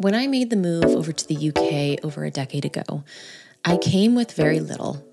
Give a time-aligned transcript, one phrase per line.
[0.00, 3.04] When I made the move over to the UK over a decade ago,
[3.66, 5.04] I came with very little.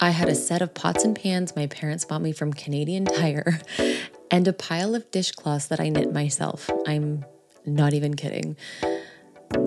[0.00, 3.60] I had a set of pots and pans my parents bought me from Canadian Tire
[4.32, 6.68] and a pile of dishcloths that I knit myself.
[6.84, 7.24] I'm
[7.64, 8.56] not even kidding.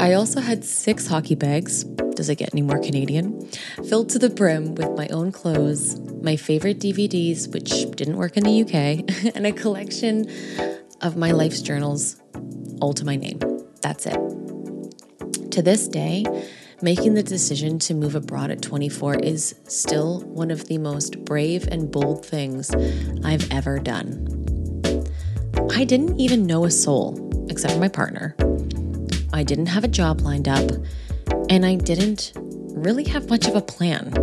[0.01, 3.49] I also had six hockey bags, does it get any more Canadian?
[3.87, 8.43] Filled to the brim with my own clothes, my favorite DVDs, which didn't work in
[8.43, 10.29] the UK, and a collection
[10.99, 12.21] of my life's journals,
[12.81, 13.52] all to my name.
[13.83, 15.51] That's it.
[15.51, 16.25] To this day,
[16.81, 21.67] making the decision to move abroad at 24 is still one of the most brave
[21.67, 22.73] and bold things
[23.25, 24.25] I've ever done.
[25.71, 28.35] I didn't even know a soul, except for my partner.
[29.33, 30.71] I didn't have a job lined up,
[31.49, 34.13] and I didn't really have much of a plan.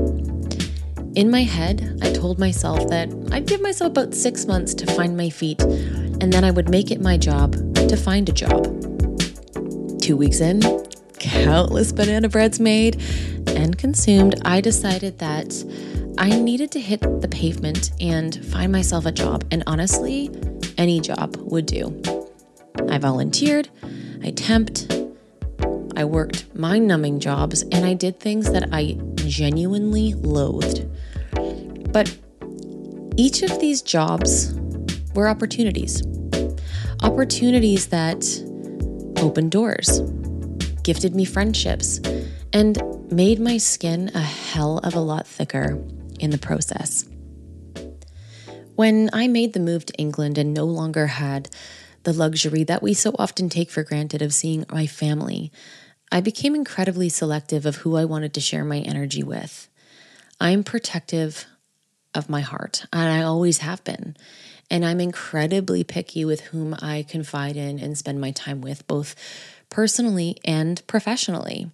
[1.17, 5.19] In my head, I told myself that I'd give myself about six months to find
[5.19, 8.80] my feet, and then I would make it my job to find a job.
[10.11, 10.61] Two weeks in,
[11.21, 13.01] countless banana breads made
[13.47, 15.65] and consumed, I decided that
[16.19, 19.45] I needed to hit the pavement and find myself a job.
[19.53, 20.29] And honestly,
[20.77, 22.03] any job would do.
[22.89, 23.69] I volunteered,
[24.25, 25.15] I temped,
[25.97, 30.89] I worked mind numbing jobs, and I did things that I genuinely loathed.
[31.93, 32.19] But
[33.17, 34.59] each of these jobs
[35.15, 36.03] were opportunities.
[37.01, 38.25] Opportunities that
[39.21, 40.01] opened doors,
[40.83, 42.01] gifted me friendships,
[42.53, 42.83] and
[43.13, 45.83] made my skin a hell of a lot thicker
[46.19, 47.05] in the process.
[48.75, 51.51] When I made the move to England and no longer had
[52.05, 55.53] the luxury that we so often take for granted of seeing my family,
[56.11, 59.69] I became incredibly selective of who I wanted to share my energy with.
[60.41, 61.47] I'm protective
[62.15, 64.17] of my heart, and I always have been.
[64.71, 69.17] And I'm incredibly picky with whom I confide in and spend my time with, both
[69.69, 71.71] personally and professionally.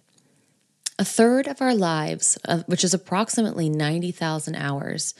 [0.99, 5.13] A third of our lives, which is approximately 90,000 hours,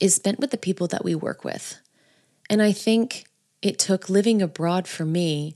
[0.00, 1.78] is spent with the people that we work with.
[2.50, 3.26] And I think
[3.62, 5.54] it took living abroad for me,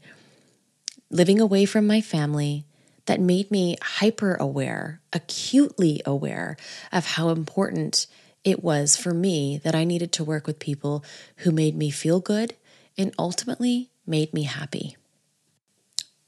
[1.11, 2.67] living away from my family,
[3.06, 6.56] that made me hyper aware, acutely aware
[6.93, 8.06] of how important
[8.45, 11.05] it was for me that I needed to work with people
[11.39, 12.55] who made me feel good
[12.99, 14.97] and ultimately made me happy.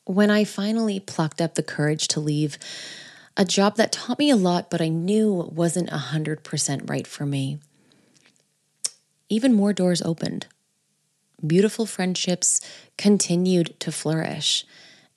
[0.04, 2.58] When I finally plucked up the courage to leave
[3.36, 7.58] a job that taught me a lot, but I knew wasn't 100% right for me,
[9.28, 10.46] even more doors opened.
[11.44, 12.60] Beautiful friendships
[12.96, 14.64] continued to flourish.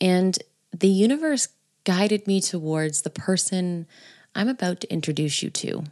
[0.01, 0.37] And
[0.71, 1.49] the universe
[1.83, 3.85] guided me towards the person
[4.33, 5.83] I'm about to introduce you to.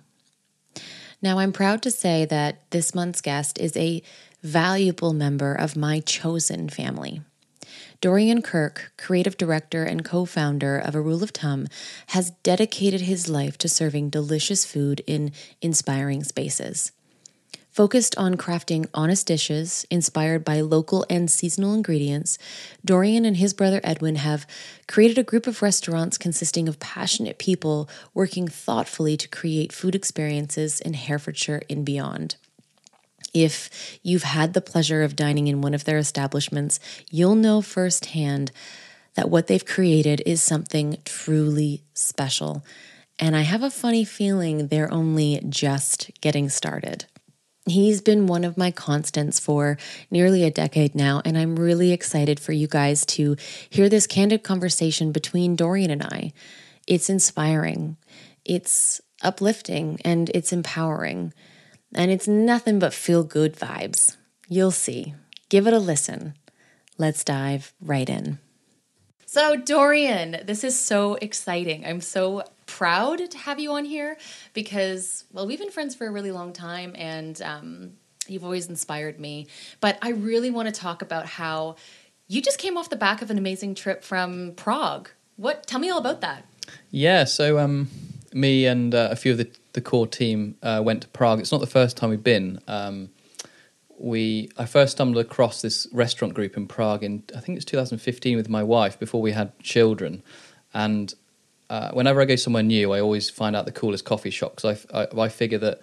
[1.22, 4.02] Now, I'm proud to say that this month's guest is a
[4.44, 7.22] valuable member of my chosen family.
[8.02, 11.68] Dorian Kirk, creative director and co founder of A Rule of Tum,
[12.08, 15.32] has dedicated his life to serving delicious food in
[15.62, 16.92] inspiring spaces.
[17.76, 22.38] Focused on crafting honest dishes inspired by local and seasonal ingredients,
[22.86, 24.48] Dorian and his brother Edwin have
[24.88, 30.80] created a group of restaurants consisting of passionate people working thoughtfully to create food experiences
[30.80, 32.38] in Herefordshire and beyond.
[33.34, 36.80] If you've had the pleasure of dining in one of their establishments,
[37.12, 38.54] you'll know firsthand
[39.16, 42.64] that what they've created is something truly special.
[43.20, 47.08] And I have a funny feeling they're only just getting started.
[47.68, 49.78] He's been one of my constants for
[50.12, 53.36] nearly a decade now, and I'm really excited for you guys to
[53.70, 56.32] hear this candid conversation between Dorian and I.
[56.86, 57.98] It's inspiring,
[58.44, 61.34] it's uplifting, and it's empowering.
[61.96, 64.16] And it's nothing but feel good vibes.
[64.48, 65.16] You'll see.
[65.50, 66.36] Give it a listen.
[66.98, 68.38] Let's dive right in.
[69.26, 71.86] So, Dorian, this is so exciting.
[71.86, 74.18] I'm so proud to have you on here
[74.54, 77.94] because, well, we've been friends for a really long time and um,
[78.28, 79.48] you've always inspired me.
[79.80, 81.76] But I really want to talk about how
[82.28, 85.10] you just came off the back of an amazing trip from Prague.
[85.36, 85.68] What?
[85.68, 86.46] Tell me all about that.
[86.90, 87.90] Yeah, so um,
[88.34, 91.40] me and uh, a few of the, the core team uh, went to Prague.
[91.40, 92.60] It's not the first time we've been.
[92.68, 93.10] Um,
[93.98, 98.36] we I first stumbled across this restaurant group in Prague in I think it's 2015
[98.36, 100.22] with my wife before we had children,
[100.74, 101.14] and
[101.70, 104.86] uh, whenever I go somewhere new, I always find out the coolest coffee shop because
[104.92, 105.82] I, I, I figure that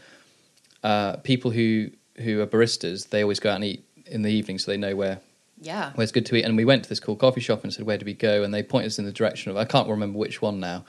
[0.82, 4.58] uh, people who who are baristas they always go out and eat in the evening,
[4.58, 5.20] so they know where
[5.60, 6.44] yeah where it's good to eat.
[6.44, 8.52] And we went to this cool coffee shop and said, "Where do we go?" And
[8.54, 10.84] they pointed us in the direction of I can't remember which one now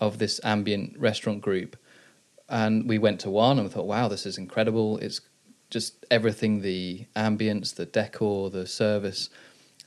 [0.00, 1.76] of this ambient restaurant group.
[2.48, 4.98] And we went to one and we thought, "Wow, this is incredible!
[4.98, 5.20] It's
[5.70, 9.28] just everything the ambience, the decor, the service."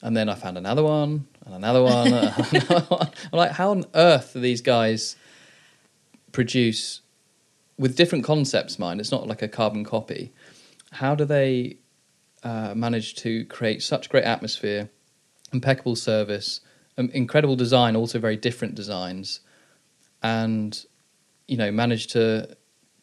[0.03, 3.09] And then I found another one, and another one, and another one.
[3.31, 5.15] I'm like, how on earth do these guys
[6.31, 7.01] produce
[7.77, 8.79] with different concepts?
[8.79, 10.31] Mind, it's not like a carbon copy.
[10.91, 11.77] How do they
[12.43, 14.89] uh, manage to create such great atmosphere,
[15.53, 16.61] impeccable service,
[16.97, 19.41] um, incredible design, also very different designs,
[20.21, 20.85] and
[21.47, 22.55] you know manage to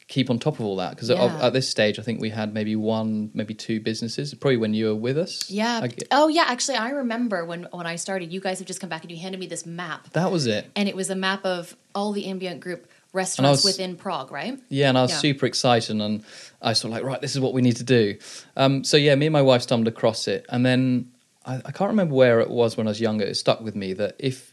[0.08, 1.38] keep on top of all that because Yeah.
[1.46, 4.87] at this stage i think we had maybe one maybe two businesses probably when you
[4.87, 5.81] were with us Yeah.
[5.84, 6.44] I oh, yeah.
[6.49, 8.32] Actually, I remember when when I started.
[8.32, 10.70] You guys have just come back and you handed me this map, that was it
[10.75, 14.58] and it was a map of all the ambient group restaurants was- within Prague, right?
[14.70, 15.19] Yeah, and I was Yeah.
[15.19, 16.22] super excited, and
[16.62, 18.16] I was sort of like, right, this is what we need to do.
[18.56, 21.10] Um, so yeah, me and my wife stumbled across it, and then
[21.44, 23.25] I, I can't remember where it was when I was younger.
[23.25, 24.52] It stuck with me that if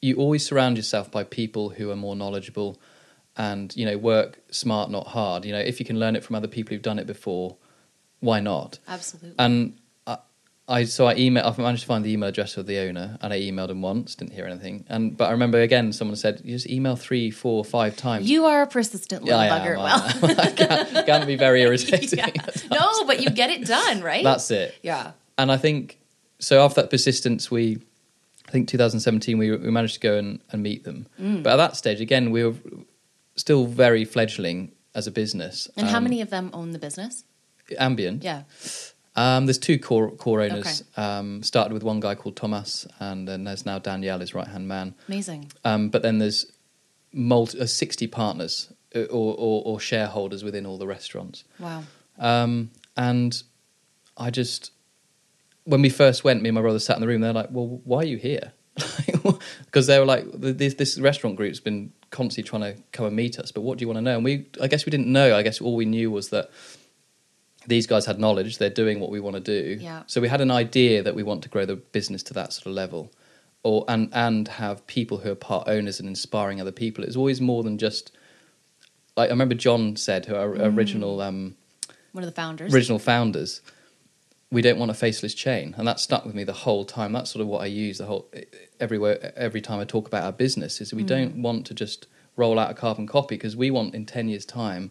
[0.00, 2.78] you always surround yourself by people who are more knowledgeable,
[3.38, 5.44] and you know, work smart, not hard.
[5.44, 7.56] You know, if you can learn it from other people who've done it before,
[8.20, 8.80] why not?
[8.88, 9.36] Absolutely.
[9.38, 10.18] And I,
[10.66, 11.56] I so I emailed.
[11.58, 14.16] I managed to find the email address of the owner, and I emailed him once.
[14.16, 14.84] Didn't hear anything.
[14.88, 18.44] And but I remember again, someone said, "You just email three, four, five times." you
[18.46, 19.76] are a persistent little I bugger.
[19.78, 19.82] am,
[20.20, 22.18] well, I can, can be very irritating.
[22.18, 22.30] yeah.
[22.72, 24.24] no, but you get it done, right?
[24.24, 24.74] That's it.
[24.82, 25.12] yeah.
[25.38, 26.00] And I think
[26.40, 26.64] so.
[26.64, 27.78] After that persistence, we,
[28.48, 31.06] I think 2017, we we managed to go and, and meet them.
[31.20, 31.44] Mm.
[31.44, 32.54] But at that stage, again, we were
[33.38, 35.68] still very fledgling as a business.
[35.76, 37.24] And how Um, many of them own the business?
[37.78, 38.22] Ambient.
[38.24, 38.42] Yeah.
[39.16, 40.84] Um, there's two core core owners.
[40.96, 44.68] Um, started with one guy called Thomas, and then there's now Danielle, his right hand
[44.68, 44.94] man.
[45.08, 45.50] Amazing.
[45.64, 46.46] Um, but then there's
[47.12, 51.44] multi, uh, 60 partners uh, or, or, or shareholders within all the restaurants.
[51.58, 51.82] Wow.
[52.18, 53.42] Um, and
[54.16, 54.70] I just,
[55.64, 57.20] when we first went, me and my brother sat in the room.
[57.20, 58.52] They're like, "Well, why are you here?"
[59.66, 63.38] Because they were like, "This this restaurant group's been constantly trying to come and meet
[63.38, 65.36] us, but what do you want to know?" And we, I guess, we didn't know.
[65.36, 66.50] I guess all we knew was that
[67.66, 68.58] these guys had knowledge.
[68.58, 69.78] They're doing what we want to do.
[69.80, 70.02] Yeah.
[70.06, 72.66] So we had an idea that we want to grow the business to that sort
[72.66, 73.12] of level,
[73.62, 77.04] or and and have people who are part owners and inspiring other people.
[77.04, 78.12] It's always more than just.
[79.16, 81.20] Like I remember John said, who our original.
[81.20, 81.56] Um,
[82.12, 82.72] One of the founders.
[82.72, 83.60] original founders,
[84.50, 87.12] we don't want a faceless chain, and that stuck with me the whole time.
[87.12, 88.30] That's sort of what I use the whole
[88.80, 91.08] everywhere every time I talk about our business is we mm.
[91.08, 92.06] don't want to just
[92.36, 94.90] roll out a carbon copy because we want in ten years' time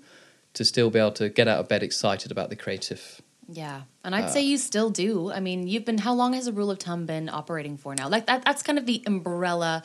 [0.53, 3.21] to still be able to get out of bed excited about the creative.
[3.49, 3.83] Yeah.
[4.03, 5.31] And I'd Uh, say you still do.
[5.31, 8.09] I mean, you've been how long has a rule of Tum been operating for now?
[8.09, 9.83] Like that that's kind of the umbrella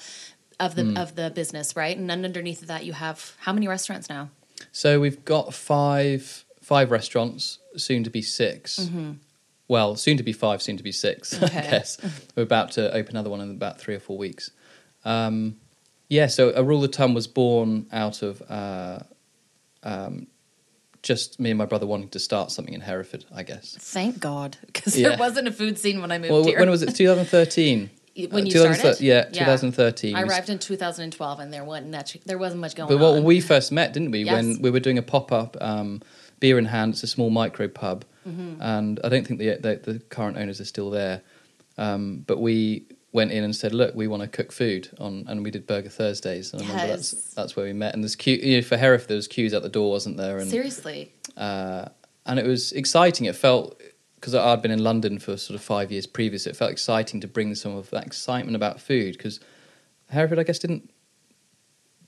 [0.58, 0.98] of the mm.
[1.00, 1.96] of the business, right?
[1.96, 4.30] And then underneath of that you have how many restaurants now?
[4.72, 9.12] So we've got five five restaurants, soon to be 6 mm-hmm.
[9.72, 11.32] Well, soon to be five, soon to be six.
[11.42, 11.58] Okay.
[11.58, 11.96] I guess
[12.36, 14.50] we're about to open another one in about three or four weeks.
[15.02, 15.56] Um,
[16.10, 18.98] yeah, so a rule of Tum was born out of uh,
[19.82, 20.26] um,
[21.02, 23.74] just me and my brother wanting to start something in Hereford, I guess.
[23.80, 25.08] Thank God, because Yeah.
[25.10, 26.58] there wasn't a food scene when I moved Well, here.
[26.58, 26.94] when was it?
[26.94, 27.88] 2013.
[28.14, 29.00] When Uh, you 2013 started?
[29.02, 29.44] Yeah, Yeah.
[29.46, 30.14] 2013.
[30.14, 32.19] I arrived in 2012, and there wasn't much.
[32.26, 33.00] There wasn't much going But on.
[33.00, 34.24] well, we first met, didn't we?
[34.24, 34.34] Yes.
[34.34, 36.02] When we were doing a pop up, um,
[36.40, 36.92] beer in hand.
[36.92, 38.62] It's a small micro pub, Mm-hmm.
[38.62, 41.22] and I don't think the, the the current owners are still there.
[41.78, 45.44] Um, but we went in and said, "Look, we want to cook food on," and
[45.44, 46.52] we did Burger Thursdays.
[46.52, 47.94] And I remember that's that's where we met.
[47.94, 49.08] And there's queue you know, for Hereford.
[49.08, 50.38] There was queues at the door, wasn't there?
[50.38, 51.86] And Seriously, uh,
[52.26, 53.26] and it was exciting.
[53.26, 53.81] It felt
[54.17, 56.46] because I'd been in London for sort of five years previous.
[56.46, 59.41] It felt exciting to bring some of that excitement about food because
[60.10, 60.91] Hereford, I guess, didn't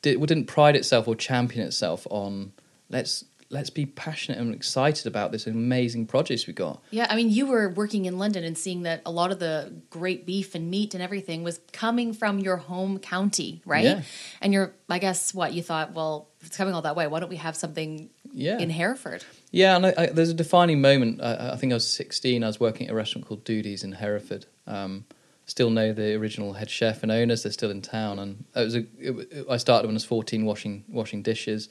[0.02, 2.52] did, didn't pride itself or champion itself on
[2.90, 6.82] let's let's be passionate and excited about this amazing produce we got.
[6.90, 7.06] yeah.
[7.08, 10.26] I mean, you were working in London and seeing that a lot of the great
[10.26, 13.84] beef and meat and everything was coming from your home county, right?
[13.84, 14.02] Yeah.
[14.42, 15.94] And you're, I guess, what you thought.
[15.94, 19.24] Well, if it's coming all that way, why don't we have something Yeah, in Hereford?
[19.50, 21.22] Yeah, and I, I, there's a defining moment.
[21.22, 22.42] I, I think I was 16.
[22.42, 24.46] I was working at a restaurant called Doodies in Hereford.
[24.66, 25.04] Um,
[25.46, 27.44] still know the original head chef and owners.
[27.44, 28.84] They're still in town, and it was a.
[28.98, 31.68] It, I started when I was 14, washing washing dishes.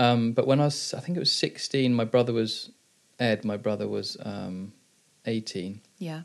[0.00, 1.92] Um, but when I was, I think it was 16.
[1.94, 2.70] My brother was
[3.18, 3.44] Ed.
[3.44, 4.72] My brother was um,
[5.26, 5.80] 18.
[5.98, 6.22] Yeah.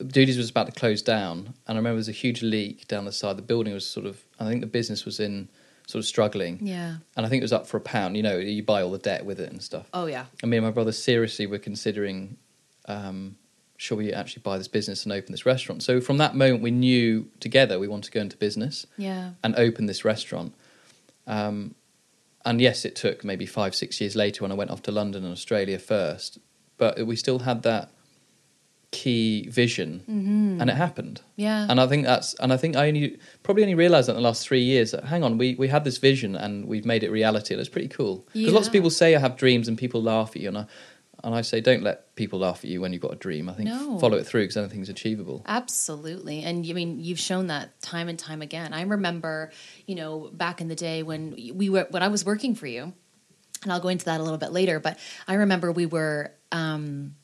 [0.00, 3.04] Doodies was about to close down, and I remember there was a huge leak down
[3.06, 3.36] the side.
[3.38, 4.20] The building was sort of.
[4.38, 5.48] I think the business was in
[5.86, 6.96] sort of struggling, Yeah.
[7.16, 8.16] and I think it was up for a pound.
[8.16, 9.88] You know, you buy all the debt with it and stuff.
[9.94, 10.26] Oh yeah.
[10.42, 12.36] And me and my brother seriously were considering,
[12.86, 13.36] um,
[13.78, 15.82] shall we actually buy this business and open this restaurant?
[15.82, 19.30] So from that moment, we knew together we wanted to go into business Yeah.
[19.44, 20.52] and open this restaurant.
[21.26, 21.74] Um,
[22.46, 25.22] and yes, it took maybe five, six years later when I went off to London
[25.24, 26.38] and Australia first,
[26.78, 27.90] but we still had that
[28.92, 30.60] key vision, Mm-hmm.
[30.60, 31.20] and it happened.
[31.34, 31.66] Yeah.
[31.68, 34.22] And I think that's, and I think I only probably only realised that in the
[34.22, 37.10] last three years that hang on, we we had this vision and we've made it
[37.10, 37.52] reality.
[37.52, 40.30] And it's pretty cool because lots of people say I have dreams and people laugh
[40.36, 40.66] at you, and I,
[41.26, 43.48] and I say, don't let people laugh at you when you've got a dream.
[43.48, 43.98] I think No.
[43.98, 45.42] follow it through because anything's achievable.
[45.44, 46.44] Absolutely.
[46.44, 48.72] And I mean, you've shown that time and time again.
[48.72, 49.50] I remember,
[49.86, 52.92] you know, back in the day when we were, when I was working for you,
[53.64, 57.16] and I'll go into that a little bit later, but I remember we were, um,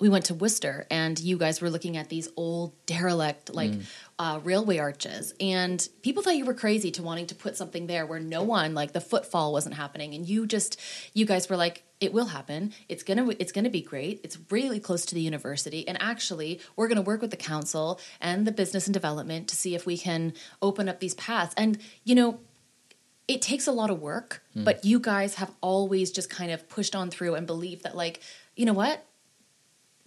[0.00, 3.72] we went to Worcester and you guys were looking at these old derelict like
[4.18, 5.34] uh, railway arches.
[5.38, 8.74] And people thought you were crazy to wanting to put something there where no one
[8.74, 10.14] like the footfall wasn't happening.
[10.14, 10.80] And you just
[11.12, 12.72] you guys were like it will happen.
[12.88, 14.20] It's gonna it's gonna be great.
[14.24, 15.86] It's really close to the university.
[15.86, 19.74] And actually we're gonna work with the council and the business and development to see
[19.74, 21.54] if we can open up these paths.
[21.56, 22.40] And you know
[23.28, 26.96] it takes a lot of work, but you guys have always just kind of pushed
[26.96, 28.20] on through and believed that like,
[28.56, 29.06] you know what?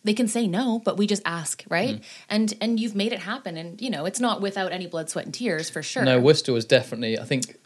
[0.03, 2.03] They can say no, but we just ask, right?
[2.29, 5.25] And and you've made it happen and you know, it's not without any blood, sweat
[5.25, 6.03] and tears for sure.
[6.03, 7.17] No, Worcester was definitely.
[7.17, 7.57] I think.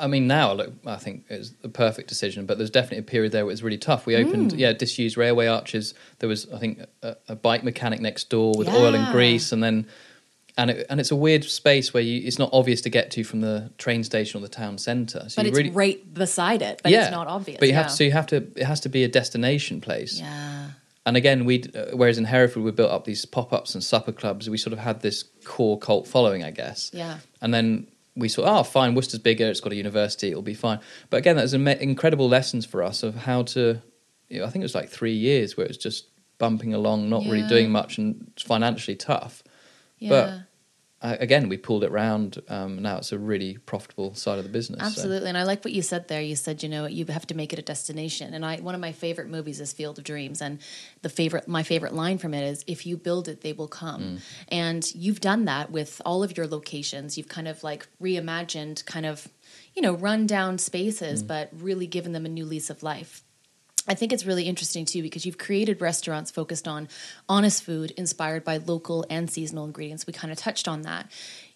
[0.00, 2.44] I mean, now look, I think it's the perfect decision.
[2.44, 4.04] But there's definitely a period there where it was really tough.
[4.04, 4.58] We opened, Mm.
[4.58, 5.94] yeah, disused railway arches.
[6.18, 9.62] There was, I think, a, a bike mechanic next door with oil and grease, and
[9.62, 9.86] then,
[10.58, 13.22] and it, and it's a weird space where you, it's not obvious to get to
[13.22, 15.24] from the train station or the town centre.
[15.28, 17.60] So but it's really, right beside it, but it's not obvious.
[17.60, 17.82] But you yeah.
[17.82, 18.38] have to, so you have to.
[18.56, 20.18] It has to be a destination place.
[20.18, 20.70] Yeah.
[21.06, 24.12] And again, we uh, whereas in Hereford we built up these pop ups and supper
[24.12, 24.50] clubs.
[24.50, 26.90] We sort of had this core cult following, I guess.
[26.92, 27.20] Yeah.
[27.40, 27.86] And then
[28.16, 29.48] we thought, oh, fine, Worcester's bigger.
[29.48, 30.30] It's got a university.
[30.30, 30.80] It'll be fine.
[31.08, 33.80] But again, that was incredible lessons for us of how to.
[34.28, 36.08] You know, I think it was like three years where it was just
[36.38, 39.44] bumping along, not really doing much, and financially tough.
[39.98, 40.08] Yeah.
[40.10, 40.40] But
[41.02, 42.40] uh, again, we pulled it round.
[42.48, 44.80] Um, now it's a really profitable side of the business.
[44.80, 46.22] so- Absolutely, and I like what you said there.
[46.22, 48.32] You said, you know, you have to make it a destination.
[48.32, 50.58] And I, one of my favorite movies is Field of Dreams, and
[51.02, 54.18] the favorite, my favorite line from it is, "If you build it, they will come."
[54.48, 57.18] And you've done that with all of your locations.
[57.18, 59.28] You've kind of like reimagined, kind of,
[59.74, 63.22] you know, run down spaces, but really given them a new lease of life.
[63.88, 66.88] I think it's really interesting too because you've created restaurants focused on
[67.28, 70.06] honest food inspired by local and seasonal ingredients.
[70.06, 71.10] We kind of touched on that.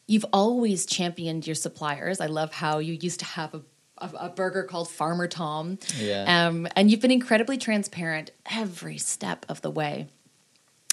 [0.06, 2.20] You've always championed your suppliers.
[2.20, 3.62] I love how you used to have a
[4.00, 5.78] a, burger called Farmer Tom.
[5.98, 6.46] Yeah.
[6.46, 10.08] Um, and you've been incredibly transparent every step of the way.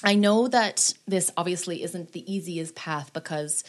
[0.04, 3.64] I know that this obviously isn't the easiest path because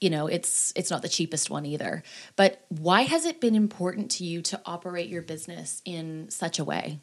[0.00, 2.02] you know it's it's not the cheapest one either.
[2.34, 6.64] But why has it been important to you to operate your business in such a
[6.64, 6.98] way?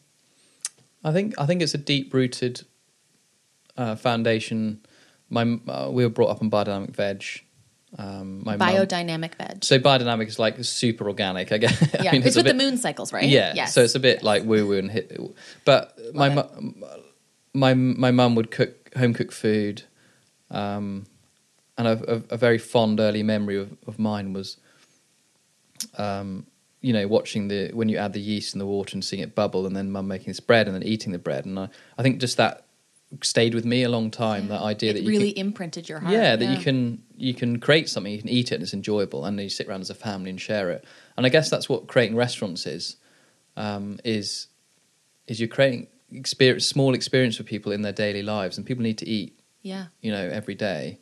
[1.05, 2.65] I think I think it's a deep rooted
[3.77, 4.83] uh, foundation.
[5.29, 7.24] My uh, we were brought up on biodynamic veg.
[7.97, 9.63] Um, my Biodynamic veg.
[9.63, 11.51] so biodynamic is like super organic.
[11.53, 11.81] I guess.
[12.00, 13.24] I Yeah, mean, it's, a with bit- the moon cycles, right?
[13.24, 13.53] Yeah.
[13.55, 13.74] Yes.
[13.74, 15.17] So it's a bit like woo woo and hit.
[15.63, 16.74] But my Love mu-
[17.53, 19.83] my my mum would cook home cooked food,
[20.51, 21.05] um,
[21.77, 24.57] and a, a, a very fond early memory of, of mine was,
[25.97, 26.45] um,
[26.86, 29.34] you know, watching the when you add the yeast and the water and seeing it
[29.34, 32.04] bubble, and then mum making this bread and then eating the bread, and I, I
[32.04, 32.65] think just that
[33.22, 34.50] stayed with me a long time.
[34.50, 36.13] That idea it that you really can, imprinted your heart.
[36.13, 39.25] yeah, that you can you can create something, you can eat it, and it's enjoyable,
[39.25, 40.86] and then you sit around as a family and share it.
[41.18, 42.98] And I guess that's what creating restaurants is.
[43.58, 44.48] Um, is
[45.27, 49.00] is you're creating experience, small experience for people in their daily lives, and people need
[49.00, 49.86] to eat, Yeah.
[50.01, 51.00] you know, every day.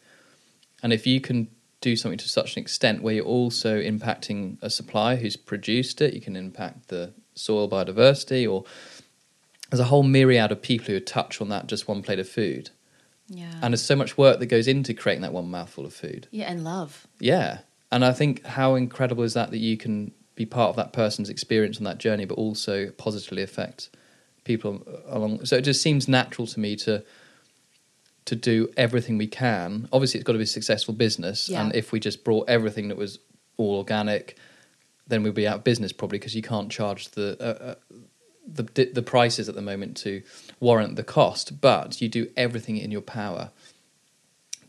[0.82, 1.50] And if you can
[1.84, 6.14] do something to such an extent where you're also impacting a supplier who's produced it,
[6.14, 8.64] you can impact the soil biodiversity, or
[9.70, 12.70] there's a whole myriad of people who touch on that just one plate of food.
[13.28, 13.52] Yeah.
[13.62, 16.28] And there's so much work that goes into creating that one mouthful of food.
[16.32, 17.06] yeah, and love.
[17.20, 17.60] Yeah.
[17.92, 21.30] And I think how incredible is that that you can be part of that person's
[21.30, 23.90] experience on that journey, but also positively affect
[24.46, 25.46] people along.
[25.46, 27.04] So it just seems natural to me to
[28.26, 29.88] to do everything we can.
[29.92, 31.62] Obviously, it's got to be a successful business, Yeah.
[31.62, 33.20] and if we just brought everything that was
[33.58, 34.38] all organic,
[35.08, 37.38] then we'd be out of business probably because you can't charge the.
[37.40, 37.76] Uh, uh,
[38.46, 38.64] the
[38.94, 40.22] the prices at the moment to
[40.60, 43.52] warrant the cost, but you do everything in your power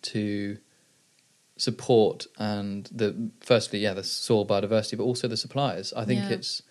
[0.02, 0.58] to
[1.56, 6.30] support and the firstly yeah the soil biodiversity but also the suppliers i think Yeah.
[6.37, 6.62] it's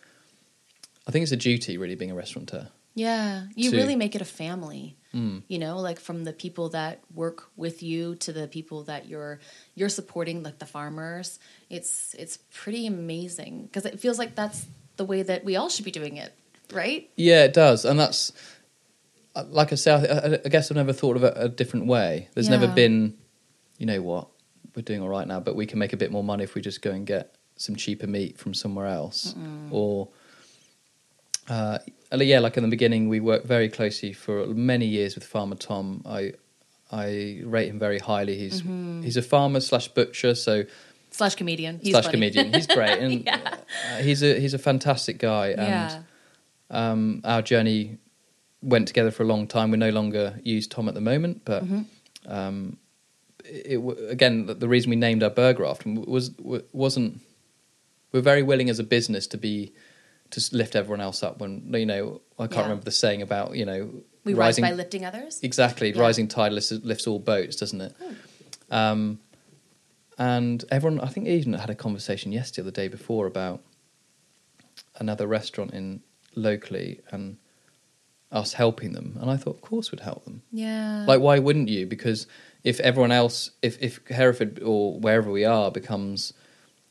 [1.08, 3.48] i think it's a duty really being a restaurateur Yeah.
[3.56, 4.96] You To- really make it a family.
[5.13, 5.43] Mm.
[5.48, 9.39] You know, like from the people that work with you to the people that you're
[9.75, 11.39] you're supporting, like the farmers.
[11.70, 14.65] It's it's pretty amazing because it feels like that's
[14.98, 16.34] the way that we all should be doing it,
[16.72, 17.10] right?
[17.15, 18.32] yeah it does and that's
[19.48, 19.91] like i say
[20.46, 23.17] i, guess i've never thought of it a different way there's never been
[23.79, 24.27] you know what
[24.75, 26.62] we're doing all right now but we can make a bit more money if we
[26.62, 29.34] just go and get some cheaper meat from somewhere else
[29.72, 30.10] or
[31.50, 31.80] uh,
[32.18, 36.02] yeah, like in the beginning, we worked very closely for many years with Farmer Tom.
[36.06, 36.34] I
[36.92, 38.38] I rate him very highly.
[38.38, 39.02] He's Mm-hmm.
[39.04, 40.64] he's a farmer slash butcher, so
[41.12, 41.80] Slash comedian.
[41.82, 42.14] He's slash funny.
[42.16, 42.54] comedian.
[42.54, 43.56] He's great, and Yeah.
[43.92, 45.50] uh, he's a he's a fantastic guy.
[45.50, 46.02] And yeah.
[46.70, 47.98] um, our journey
[48.62, 49.72] went together for a long time.
[49.72, 52.32] We no longer use Tom at the moment, but Mm-hmm.
[52.32, 52.78] um,
[53.46, 56.32] it, it again the- the reason we named our burger after him was
[56.72, 57.20] wasn't
[58.12, 59.74] we're very willing as a business to be
[60.34, 62.62] to lift everyone else up when you know I can't Yeah.
[62.63, 63.90] remember the saying about you know
[64.25, 65.40] We rising rise by lifting others.
[65.44, 65.96] exactly Yeah.
[65.96, 66.02] Hmm.
[66.02, 67.94] rising tide lifts, lifts all boats, doesn't it?
[68.72, 69.20] Um,
[70.18, 73.62] and everyone, I think, even had a conversation yesterday or the day before about
[75.00, 76.02] another restaurant in
[76.36, 77.38] locally and
[78.32, 79.18] us helping them.
[79.22, 80.42] And I thought, of course, we'd help them.
[80.52, 81.06] Yeah.
[81.08, 81.86] Like, why wouldn't you?
[81.86, 82.28] Because
[82.63, 86.34] if everyone else, if, if Hereford or wherever we are becomes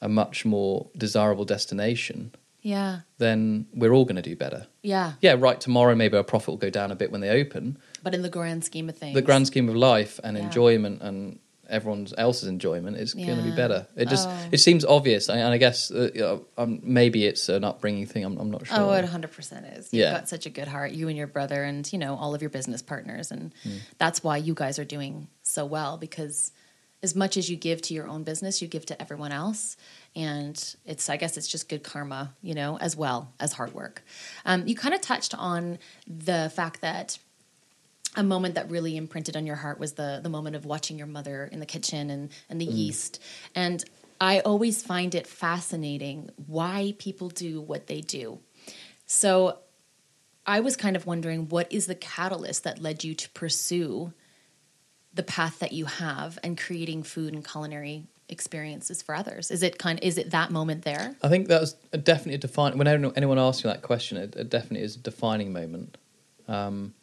[0.01, 3.00] a much more desirable destination, yeah.
[3.19, 4.66] then we're all going to do better.
[4.83, 5.12] Yeah.
[5.21, 5.61] Yeah, right.
[5.61, 7.78] Tomorrow, maybe our profit will go down a bit when they open.
[8.02, 10.45] But in the grand scheme of things, The grand scheme of life and Yeah.
[10.45, 11.38] enjoyment and
[11.69, 13.87] everyone else's enjoyment is going to be better.
[13.97, 14.49] It just Oh.
[14.52, 18.25] it seems obvious, and I guess uh, you know, um, maybe it's an upbringing thing.
[18.25, 18.76] I'm, I'm not sure.
[18.78, 19.88] Oh, it 100% is.
[19.92, 20.12] You've Yeah.
[20.12, 22.50] got such a good heart, you and your brother, and you know all of your
[22.50, 23.76] business partners, and Hmm.
[23.99, 25.97] that's why you guys are doing so well.
[25.97, 26.52] Because
[27.03, 29.77] as much as you give to your own business, you give to everyone else,
[30.15, 34.03] and it's I guess it's just good karma, you know, as well as hard work.
[34.45, 37.19] Um, you kind of touched on the fact that
[38.17, 41.07] a moment that really imprinted on your heart was the the moment of watching your
[41.07, 43.21] mother in the kitchen and and the yeast.
[43.55, 43.85] And
[44.21, 48.39] i always find it fascinating why people do what they do.
[49.07, 49.59] So
[50.47, 54.13] i was kind of wondering what is the catalyst that led you to pursue
[55.14, 59.78] the path that you have and creating food and culinary experiences for others is it
[59.78, 62.78] kind is it that moment there I think that was a definitely a define.
[62.78, 65.99] When anyone asks you that question, it, it definitely is a defining moment.
[66.49, 66.95] Um,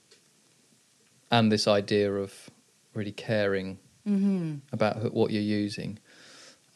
[1.31, 2.49] and this idea of
[2.93, 4.55] really caring Mm-hmm.
[4.71, 5.99] about who- what you're using.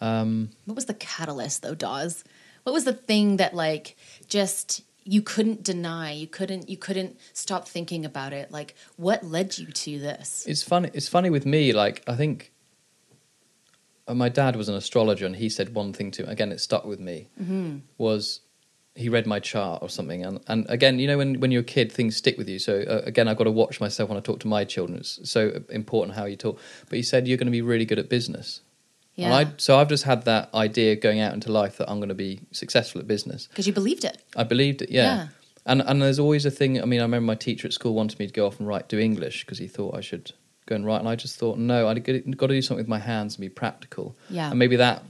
[0.01, 2.23] Um, What was the catalyst though, Dawes?
[2.63, 3.95] What was the thing that like
[4.27, 8.51] just you couldn't deny, you couldn't you couldn't stop thinking about it?
[8.51, 10.45] Like what led you to this?
[10.47, 10.89] It's funny.
[10.93, 11.73] It's funny with me.
[11.73, 12.51] Like I think
[14.07, 16.51] uh, my dad was an astrologer, and he said one thing to again.
[16.51, 17.29] It stuck with me.
[17.41, 17.79] Mm-hmm.
[17.97, 18.41] Was
[18.95, 20.23] he read my chart or something?
[20.23, 22.59] And and again, you know, when when you're a kid, things stick with you.
[22.59, 24.99] So uh, again, I've got to watch myself when I talk to my children.
[24.99, 26.59] It's so important how you talk.
[26.89, 28.61] But he said you're going to be really good at business.
[29.15, 29.25] Yeah.
[29.25, 32.09] And I, so I've just had that idea going out into life that I'm going
[32.09, 33.47] to be successful at business.
[33.47, 34.17] Because you believed it.
[34.35, 35.15] I believed it, yeah.
[35.15, 35.27] Yeah.
[35.65, 36.81] And and there's always a thing.
[36.81, 38.89] I mean, I remember my teacher at school wanted me to go off and write,
[38.89, 40.33] do English because he thought I should
[40.65, 42.99] go and write, and I just thought, no, I've got to do something with my
[42.99, 44.15] hands and be practical.
[44.29, 44.49] Yeah.
[44.49, 45.03] And maybe that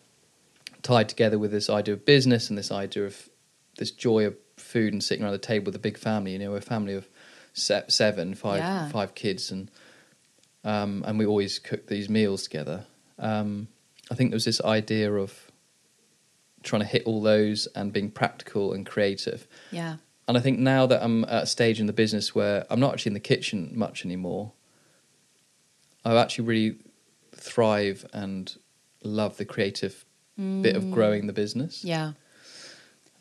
[0.84, 3.30] tied together with this idea of business and this idea of
[3.78, 6.34] this joy of food and sitting around the table with a big family.
[6.34, 7.08] You know, we're a family of
[7.54, 8.90] se- seven, five, Yeah.
[8.90, 9.72] five kids, and
[10.64, 12.86] um, and we always cook these meals together.
[13.18, 13.68] Um,
[14.12, 15.52] I think there was this idea of
[16.62, 19.48] trying to hit all those and being practical and creative.
[19.72, 19.98] Yeah.
[20.28, 22.94] And I think now that I'm at a stage in the business where I'm not
[22.94, 24.54] actually in the kitchen much anymore,
[26.06, 26.78] I actually really
[27.36, 28.56] thrive and
[29.04, 30.06] love the creative
[30.38, 31.84] bit of growing the business.
[31.84, 32.14] Yeah.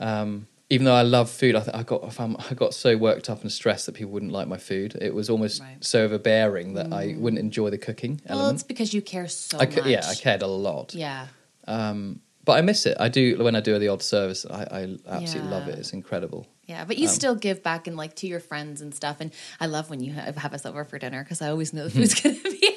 [0.01, 2.97] Um, even though I love food, I, th- I got I, found, I got so
[2.97, 4.97] worked up and stressed that people wouldn't like my food.
[5.01, 5.77] It was almost Right.
[5.85, 9.67] so overbearing that I wouldn't enjoy the cooking Well, it's because you care so I
[9.67, 9.87] much.
[9.87, 10.95] yeah, I cared a lot.
[10.95, 11.27] Yeah.
[11.67, 12.97] Um, but I miss it.
[12.99, 14.45] I do when I do the odd service.
[14.47, 15.79] I, I absolutely love it.
[15.79, 16.47] It's incredible.
[16.67, 19.19] Yeah, but you Um, still give back and like to your friends and stuff.
[19.21, 19.31] And
[19.61, 21.91] I love when you have, have us over for dinner because I always know the
[21.91, 22.77] food's going to be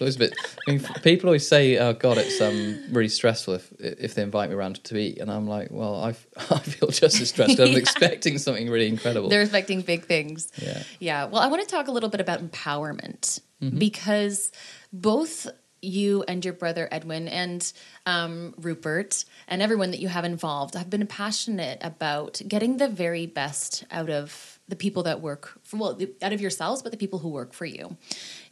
[0.00, 0.34] a bit.
[0.66, 4.50] I mean, people always say, "Oh God, it's um, really stressful if if they invite
[4.50, 6.08] me around to eat," and I'm like, "Well, I
[6.50, 7.58] I feel just as stressed.
[7.58, 10.50] I'm expecting something really incredible." They're expecting big things.
[10.60, 10.82] Yeah.
[11.00, 11.24] Yeah.
[11.24, 13.78] Well, I want to talk a little bit about empowerment Mm-hmm.
[13.78, 14.52] because
[14.92, 15.46] both
[15.80, 17.72] you and your brother Edwin and
[18.04, 23.26] um, Rupert and everyone that you have involved have been passionate about getting the very
[23.26, 27.20] best out of the people that work for, well out of yourselves but the people
[27.20, 27.96] who work for you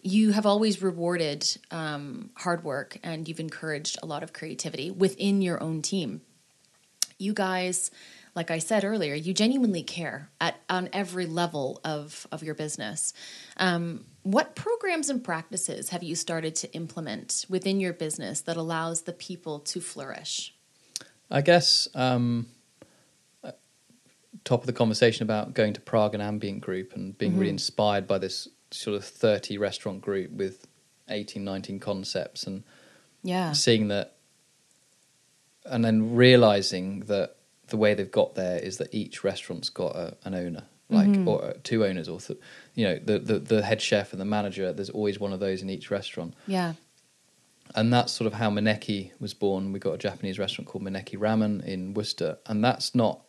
[0.04, 5.40] you have always rewarded um, hard work and you've encouraged a lot of creativity within
[5.40, 6.20] your own team.
[7.18, 7.90] You guys
[8.34, 13.14] like i said earlier you genuinely care at on every level of of your business.
[13.56, 19.02] Um, what programs and practices have you started to implement within your business that allows
[19.02, 20.54] the people to flourish?
[21.30, 22.46] I guess um,
[23.42, 23.52] uh,
[24.44, 28.06] top of the conversation about going to Prague and Ambient Group and being really inspired
[28.06, 30.66] by this sort of 30 restaurant group with
[31.08, 32.64] 18, 19 concepts and
[33.22, 33.52] yeah.
[33.52, 34.16] seeing that
[35.64, 37.36] and then realizing that
[37.68, 41.42] the way they've got there is that each restaurant's got a, an owner like or
[41.42, 42.38] uh, two owners or th-
[42.74, 45.62] you know the, the the head chef and the manager there's always one of those
[45.62, 46.34] in each restaurant.
[46.46, 46.74] Yeah.
[47.74, 49.72] And that's sort of how Maneki was born.
[49.72, 53.20] We got a Japanese restaurant called Maneki Ramen in Worcester and that's not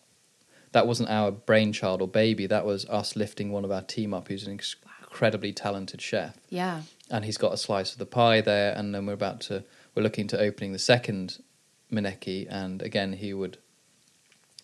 [0.74, 2.48] that wasn't our brainchild or baby.
[2.48, 4.76] That was us lifting one of our team up, who's an ex-
[5.16, 6.82] incredibly talented chef, Yeah.
[7.10, 8.74] and he's got a slice of the pie there.
[8.78, 9.64] And then we're about to
[9.96, 11.42] we're looking to opening the second
[11.90, 13.58] Maneki, and again he would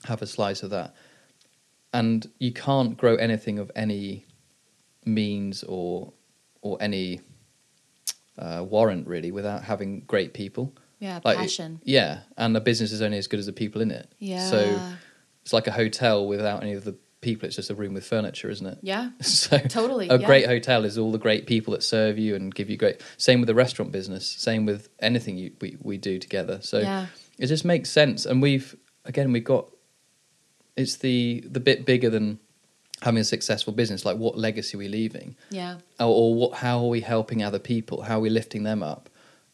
[0.06, 0.94] have a slice of that.
[1.94, 4.26] And you can't grow anything of any
[5.06, 6.12] means or
[6.62, 7.22] or any
[8.38, 10.74] uh, warrant really without having great people.
[11.00, 11.22] Yeah.
[11.24, 11.80] Like it- passion.
[11.86, 14.12] yeah, and the business is only as good as the people in it.
[14.20, 14.50] yeah.
[14.50, 14.80] So
[15.44, 17.46] it's like a hotel without any of the people.
[17.48, 18.80] It's just a room with furniture, isn't it?
[18.82, 19.12] yeah.
[19.22, 20.10] So Totally.
[20.10, 20.26] a yeah.
[20.26, 23.02] great hotel is all the great people that serve you and give you great.
[23.18, 24.28] Same with the restaurant business.
[24.28, 26.60] Same with anything you, we we do together.
[26.62, 27.06] So yeah.
[27.40, 28.26] it just makes sense.
[28.26, 29.70] And we've again we've got
[30.76, 32.40] it's the the bit bigger than
[33.02, 34.06] having a successful business.
[34.06, 35.78] Like what legacy are we leaving, Yeah.
[36.00, 38.04] or, or what how are we helping other people?
[38.04, 39.10] How are we lifting them up?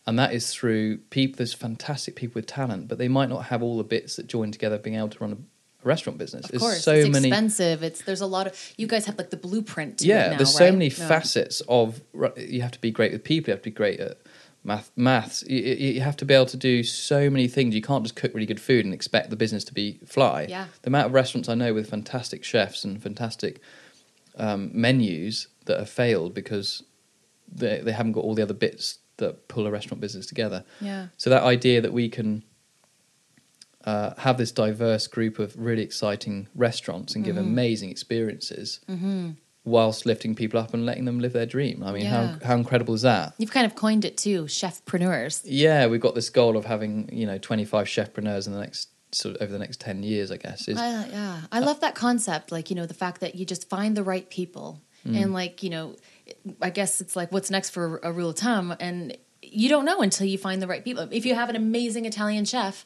[0.06, 1.38] And that is through people.
[1.38, 4.52] There's fantastic people with talent, but they might not have all the bits that join
[4.52, 5.38] together, being able to run a, a
[5.84, 6.46] restaurant business.
[6.46, 6.84] Of There's course.
[6.84, 7.84] so it's many expensive.
[7.84, 10.00] It's there's a lot of you guys have like the blueprint.
[10.00, 10.74] To it yeah now, there's so right?
[10.74, 12.02] many facets of
[12.38, 14.18] you have to be great with people you have to be great at
[14.64, 17.82] math maths you, you you have to be able to do so many things you
[17.82, 20.66] can't just cook really good food and expect the business to be fly Yeah.
[20.82, 23.62] the amount of restaurants i know with fantastic chefs and fantastic
[24.36, 26.84] um, menus that have failed because
[27.50, 31.08] they, they haven't got all the other bits that pull a restaurant business together Yeah.
[31.18, 32.44] so that idea that we can
[33.92, 37.48] uh, have this diverse group of really exciting restaurants and give Mm-hmm.
[37.58, 38.80] amazing experiences
[39.64, 41.84] whilst lifting people up and letting them live their dream.
[41.84, 42.38] I mean, Yeah.
[42.40, 43.34] how how incredible is that?
[43.38, 45.42] You've kind of coined it too, chefpreneurs.
[45.46, 48.90] Yeah, we've got this goal of having you know twenty five chefpreneurs in the next
[49.12, 50.32] sort of over the next ten years.
[50.32, 52.52] I guess is I, yeah, I love that concept.
[52.52, 55.22] Like you know, the fact that you just find the right people, Mm.
[55.22, 55.96] and like you know,
[56.62, 60.02] I guess it's like what's next for a rule of Tum, and you don't know
[60.02, 61.08] until you find the right people.
[61.12, 62.84] If you have an amazing Italian chef.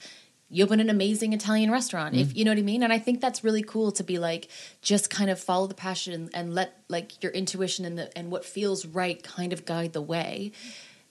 [0.54, 2.20] You open an amazing Italian restaurant, Mm.
[2.22, 4.50] if you know what I mean, and I think that's really cool to be like,
[4.82, 8.44] just kind of follow the passion and let like your intuition and the and what
[8.44, 10.52] feels right kind of guide the way,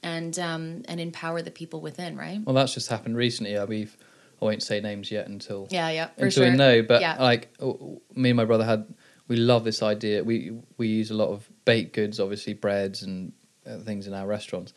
[0.03, 2.41] and um and empower the people within, right?
[2.45, 3.57] well, that's just happened recently.
[3.57, 3.97] I we've
[4.43, 6.51] I won't say names yet until Yeah, yeah, for until sure.
[6.51, 6.83] we know.
[6.83, 8.87] But yeah, like oh, me and my brother had,
[9.29, 10.23] we love this idea.
[10.23, 13.33] We we use a lot of baked goods, obviously breads and
[13.67, 14.73] uh, things in our restaurants.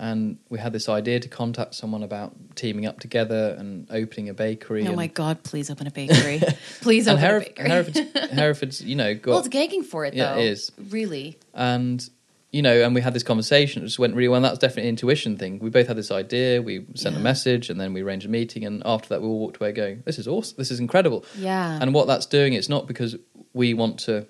[0.00, 4.34] And we had this idea to contact someone about teaming up together and opening a
[4.34, 4.84] bakery.
[4.84, 6.40] oh and, my god, please open a bakery,
[6.80, 7.68] please open Heref- a bakery.
[7.68, 7.98] Hereford's,
[8.32, 10.16] Hereford's, you know, got well, it's gagging for it though.
[10.22, 10.72] Yeah, it is.
[10.88, 11.38] really.
[11.52, 12.08] and
[12.50, 13.82] you know, and we had this conversation.
[13.82, 14.38] It just went really well.
[14.38, 15.60] And that was definitely an intuition thing.
[15.60, 16.60] We both had this idea.
[16.60, 17.20] We sent Yeah.
[17.20, 18.64] a message, and then we arranged a meeting.
[18.64, 20.56] And after that, we all walked away going, "This is awesome.
[20.58, 21.78] This is incredible." Yeah.
[21.80, 23.14] And what that's doing, it's not because
[23.52, 24.26] we want to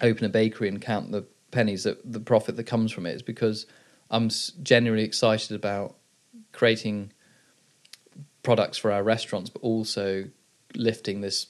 [0.00, 3.10] open a bakery and count the pennies that the profit that comes from it.
[3.12, 3.66] It's because
[4.10, 4.30] I'm
[4.62, 5.96] genuinely excited about
[6.52, 7.12] creating
[8.42, 10.26] products for our restaurants, but also
[10.74, 11.46] lifting this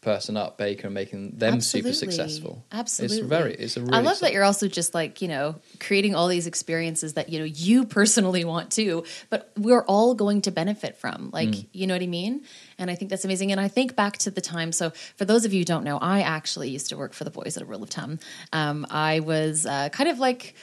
[0.00, 2.64] person up, baker, and making them super successful.
[2.70, 3.18] Absolutely.
[3.18, 3.54] It's very.
[3.54, 3.92] It's a really.
[3.94, 7.28] I love exci- that you're also just like, you know, creating all these experiences that,
[7.28, 11.30] you know, you personally want to, but we're all going to benefit from.
[11.32, 11.66] Like, Mm.
[11.72, 12.42] you know what I mean?
[12.78, 13.50] And I think that's amazing.
[13.50, 14.70] And I think back to the time.
[14.72, 17.30] So, for those of you who don't know, I actually used to work for the
[17.30, 18.20] boys at a rule of Tum.
[18.52, 20.54] Um, I was uh, kind of like,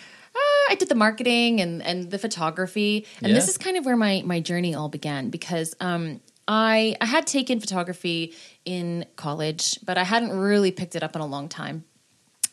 [0.70, 3.06] I did the marketing and, and the photography.
[3.22, 7.06] And this is kind of where my, my journey all began because um, I, I
[7.06, 8.34] had taken photography
[8.66, 11.86] in college, but I hadn't really picked it up in a long time.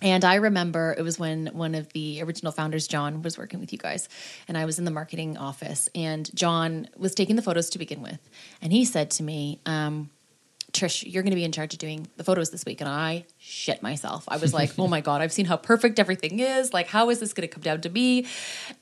[0.02, 3.72] And I remember it was when one of the original founders, John, was working with
[3.72, 4.08] you guys,
[4.48, 8.02] and I was in the marketing office, and John was taking the photos to begin
[8.02, 8.18] with,
[8.60, 10.10] and he said to me, um,
[10.72, 13.24] "Trish, you're going to be in charge of doing the photos this week," and I
[13.38, 14.24] shit myself.
[14.28, 16.72] I was like, "Oh my god, I've seen how perfect everything is.
[16.72, 18.26] Like, how is this going to come down to me?"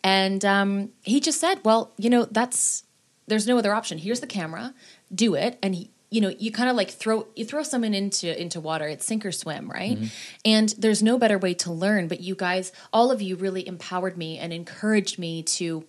[0.04, 2.84] And um, he just said, "Well, you know, that's
[3.26, 3.98] there's no other option.
[3.98, 4.74] Here's the camera,
[5.14, 8.40] do it." And he, you know, you kind of like throw you throw someone into
[8.40, 8.86] into water.
[8.86, 9.98] It's sink or swim, right?
[10.44, 12.08] And there's no better way to learn.
[12.08, 15.84] But you guys, all of you, really empowered me and encouraged me to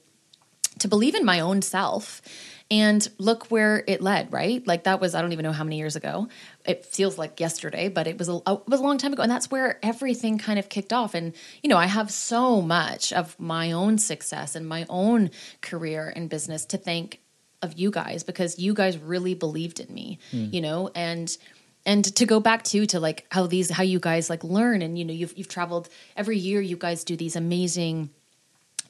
[0.79, 2.21] to believe in my own self.
[2.71, 4.65] And look where it led, right?
[4.65, 6.29] Like that was I don't even know how many years ago.
[6.65, 9.31] It feels like yesterday, but it was a it was a long time ago, and
[9.31, 11.13] that's where everything kind of kicked off.
[11.13, 16.11] And you know, I have so much of my own success and my own career
[16.15, 17.19] and business to thank
[17.61, 21.37] of you guys because you guys really believed in me, you know, and
[21.85, 24.97] and to go back to to like how these how you guys like learn and
[24.97, 28.09] you know you've you've traveled every year you guys do these amazing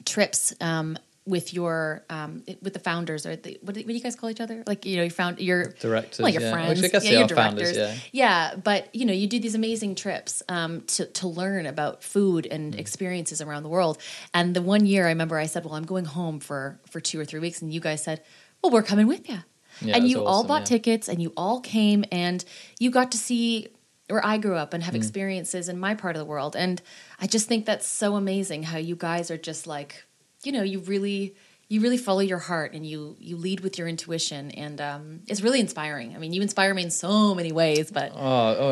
[0.04, 4.28] trips um with your um with the founders or the what do, you guys call
[4.28, 6.50] each other like you know you found your Directors, well your yeah.
[6.52, 8.00] friends Which I guess yeah, your are founders, directors.
[8.12, 8.50] yeah.
[8.50, 12.44] yeah but you know you do these amazing trips um to to learn about food
[12.50, 12.54] Mm.
[12.54, 13.98] and experiences around the world
[14.34, 17.20] and the one year I remember I said well I'm going home for for two
[17.20, 18.20] or three weeks and you guys said
[18.60, 19.38] well we're coming with you
[19.80, 22.44] Yeah, and you all bought tickets and you all came and
[22.80, 23.68] you got to see
[24.08, 24.86] where I grew up and Mm.
[24.86, 26.54] have experiences in my part of the world.
[26.56, 26.82] And
[27.20, 30.04] I just think that's so amazing how you guys are just like,
[30.44, 31.34] you know, you really
[31.68, 35.40] you really follow your heart and you you lead with your intuition and um, it's
[35.40, 36.14] really inspiring.
[36.14, 38.20] I mean, you inspire me in so many ways, but Oh,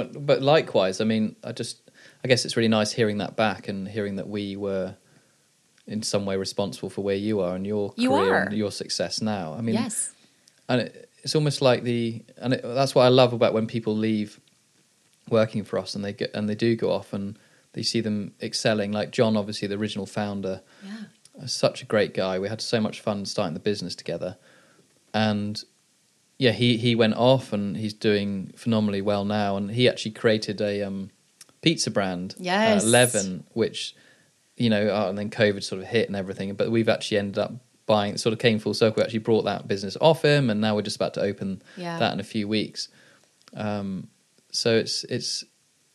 [0.04, 1.80] oh, but likewise, I mean, I just,
[2.22, 4.96] I guess it's really nice hearing that back and hearing that we were
[5.86, 8.42] in some way responsible for where you are and your You career are.
[8.42, 9.54] and your success now.
[9.54, 10.12] I mean, yes.
[10.68, 13.96] and it, it's almost like the, and it, that's what I love about when people
[13.96, 14.38] leave
[15.30, 17.38] working for us and they get and they do go off and
[17.72, 18.92] they see them excelling.
[18.92, 20.96] Like John, obviously the original founder, Yeah.
[21.46, 22.38] Such a great guy.
[22.38, 24.36] We had so much fun starting the business together,
[25.14, 25.62] and
[26.38, 29.56] yeah, he he went off and he's doing phenomenally well now.
[29.56, 31.10] And he actually created a um,
[31.62, 32.84] pizza brand, Yes.
[32.84, 33.94] uh, Levin, which
[34.56, 36.52] you know, uh, and then COVID sort of hit and everything.
[36.54, 37.52] But we've actually ended up
[37.86, 38.16] buying.
[38.18, 39.00] Sort of came full circle.
[39.00, 41.98] We actually brought that business off him, and now we're just about to open Yeah.
[41.98, 42.88] that in a few weeks.
[43.54, 44.08] Um,
[44.52, 45.44] so it's it's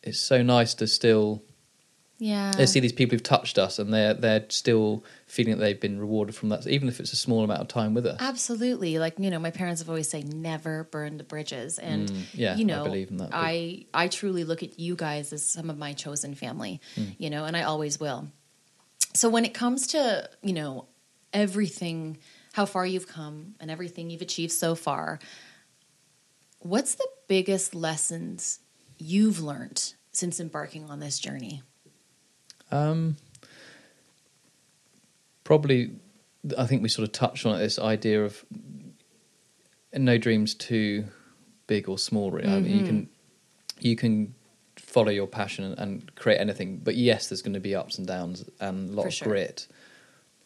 [0.03, 1.41] it's so nice to still
[2.17, 2.53] Yeah.
[2.55, 5.99] they see these people who've touched us and they're they're still feeling that they've been
[5.99, 8.17] rewarded from that, even if it's a small amount of time with us.
[8.21, 8.97] Absolutely.
[8.99, 11.77] Like, you know, my parents have always said never burn the bridges.
[11.77, 13.29] And Mm, yeah, you know I believe in that.
[13.33, 17.15] I I truly look at you guys as some of my chosen family, Mm.
[17.17, 18.29] you know, and I always will.
[19.13, 20.87] So when it comes to, you know,
[21.33, 22.17] everything
[22.53, 25.19] how far you've come and everything you've achieved so far,
[26.59, 28.59] what's the biggest lessons
[28.97, 31.61] you've learned since embarking on this journey?
[32.71, 33.17] Um,
[35.43, 35.91] probably,
[36.57, 37.59] I think we sort of touched on it.
[37.59, 38.43] This idea of
[39.93, 41.05] no dreams too
[41.67, 42.31] big or small.
[42.31, 42.85] Really, I mean, you Mm-hmm.
[42.85, 43.09] can
[43.79, 44.35] you can
[44.77, 46.77] follow your passion and, and create anything.
[46.77, 49.27] But yes, there's going to be ups and downs and a lot For of sure.
[49.29, 49.67] grit.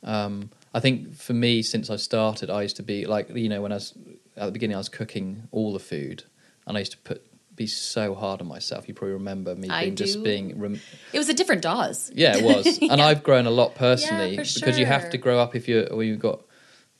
[0.04, 3.62] Um, I think for me, since I started, I used to be like you know
[3.62, 3.94] when I was
[4.38, 6.24] at the beginning, I was cooking all the food,
[6.68, 7.26] and I used to put
[7.60, 8.88] be so hard on myself.
[8.88, 10.80] You probably remember me being just being rem-
[11.14, 12.10] It was a different Dawes.
[12.16, 15.18] yeah, it was, and I've grown a lot personally Yeah, for because you have to
[15.18, 15.86] grow up if you're.
[15.94, 16.42] or you've got,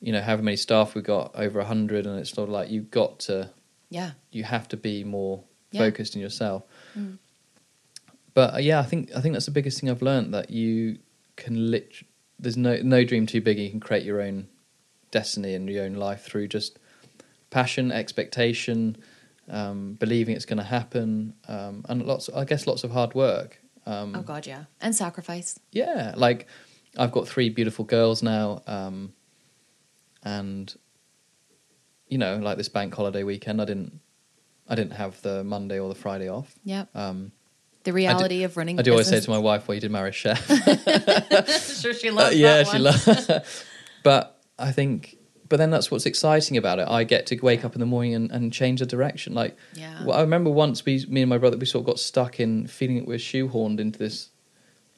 [0.00, 2.70] you know, however many staff we've got over a hundred, and it's sort of like
[2.70, 3.50] you've got to,
[3.88, 4.12] Yeah.
[4.30, 5.42] you have to be more
[5.72, 5.80] Yeah.
[5.80, 6.62] focused in yourself.
[6.96, 7.18] Mm.
[8.34, 10.98] But uh, yeah, I think I think that's the biggest thing I've learned that you
[11.36, 11.94] can lit.
[12.38, 13.58] There's no no dream too big.
[13.58, 14.46] You can create your own
[15.10, 16.78] destiny and your own life through just
[17.50, 18.96] passion, expectation,
[19.50, 22.28] um, believing it's going to happen, um, and lots.
[22.30, 23.60] I guess lots of hard work.
[23.86, 24.64] Um, Oh God, yeah.
[24.80, 25.58] And sacrifice.
[25.72, 26.46] yeah, like
[26.96, 29.12] I've got three beautiful girls now, um,
[30.22, 30.74] and
[32.08, 34.00] you know, like this bank holiday weekend, I didn't,
[34.68, 36.52] I didn't have the Monday or the Friday off.
[36.64, 36.88] Yep.
[36.94, 37.32] Um,
[37.84, 38.78] The reality of running.
[38.78, 40.44] I do always say to my wife, "Well, you did marry a chef."
[41.80, 42.34] sure she loves.
[42.34, 43.08] Uh, yeah, she loves.
[44.02, 45.16] but I think,
[45.50, 46.88] but then that's what's exciting about it.
[46.88, 49.34] I get to wake up in the morning and, and change the direction.
[49.34, 50.04] Like, Yeah.
[50.06, 52.66] well, I remember once we, me and my brother, we sort of got stuck in
[52.68, 54.30] feeling that we were shoehorned into this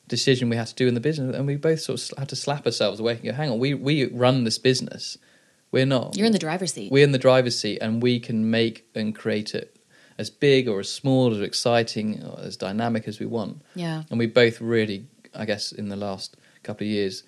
[0.08, 2.36] decision we had to do in the business, and we both sort of had to
[2.36, 5.16] slap ourselves awake and go, "Hang on, we we run this business.
[5.70, 6.16] We're not.
[6.16, 6.92] You're in the driver's seat.
[6.92, 9.74] We're in the driver's seat, and we can make and create it
[10.18, 14.02] as big or as small, as exciting, or as dynamic as we want." yeah.
[14.10, 17.22] and we both really, I guess, in the last couple of years,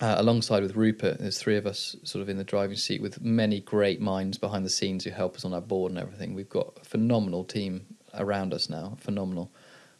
[0.00, 3.20] uh, alongside with Rupert, there's three of us sort of in the driving seat with
[3.20, 6.34] many great minds behind the scenes who help us on our board and everything.
[6.34, 9.52] We've got a phenomenal team around us now, phenomenal,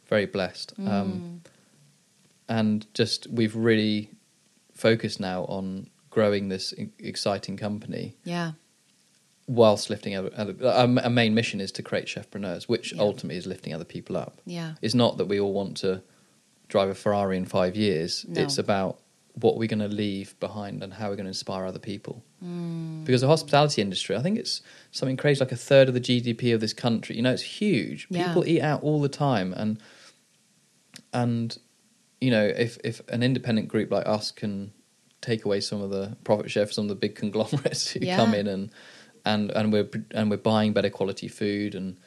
[0.07, 1.41] very blessed, um,
[2.49, 4.09] and just we've really
[4.73, 8.53] focused now on growing this exciting company Yeah.
[9.47, 13.01] whilst lifting other, other our, our main mission is to create chefpreneurs, which Yeah.
[13.01, 14.41] ultimately is lifting other people up.
[14.45, 14.73] Yeah.
[14.81, 16.01] It's not that we all want to
[16.67, 18.25] drive a Ferrari in five years.
[18.27, 18.41] No.
[18.41, 18.99] It's about
[19.33, 22.23] what we're going to leave behind and how we're going to inspire other people.
[22.43, 23.05] Mm.
[23.05, 26.53] Because the hospitality industry, I think it's something crazy, like a third of the GDP
[26.53, 27.15] of this country.
[27.15, 28.07] You know, it's huge.
[28.09, 28.27] Yeah.
[28.27, 29.79] People eat out all the time, and
[31.13, 31.57] and
[32.19, 34.71] you know, if if an independent group like us can
[35.21, 38.15] take away some of the profit share for some of the big conglomerates who Yeah.
[38.17, 38.71] come in and
[39.25, 41.97] and and we're and we're buying better quality food and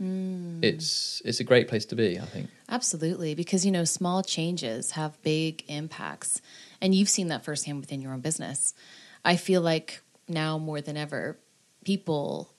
[0.00, 0.64] Mm.
[0.64, 2.18] it's it's a great place to be.
[2.18, 2.48] I think.
[2.70, 6.40] Absolutely, because you know, small changes have big impacts,
[6.80, 8.74] and you've seen that firsthand within your own business.
[9.24, 11.38] I feel like now more than ever,
[11.84, 12.50] people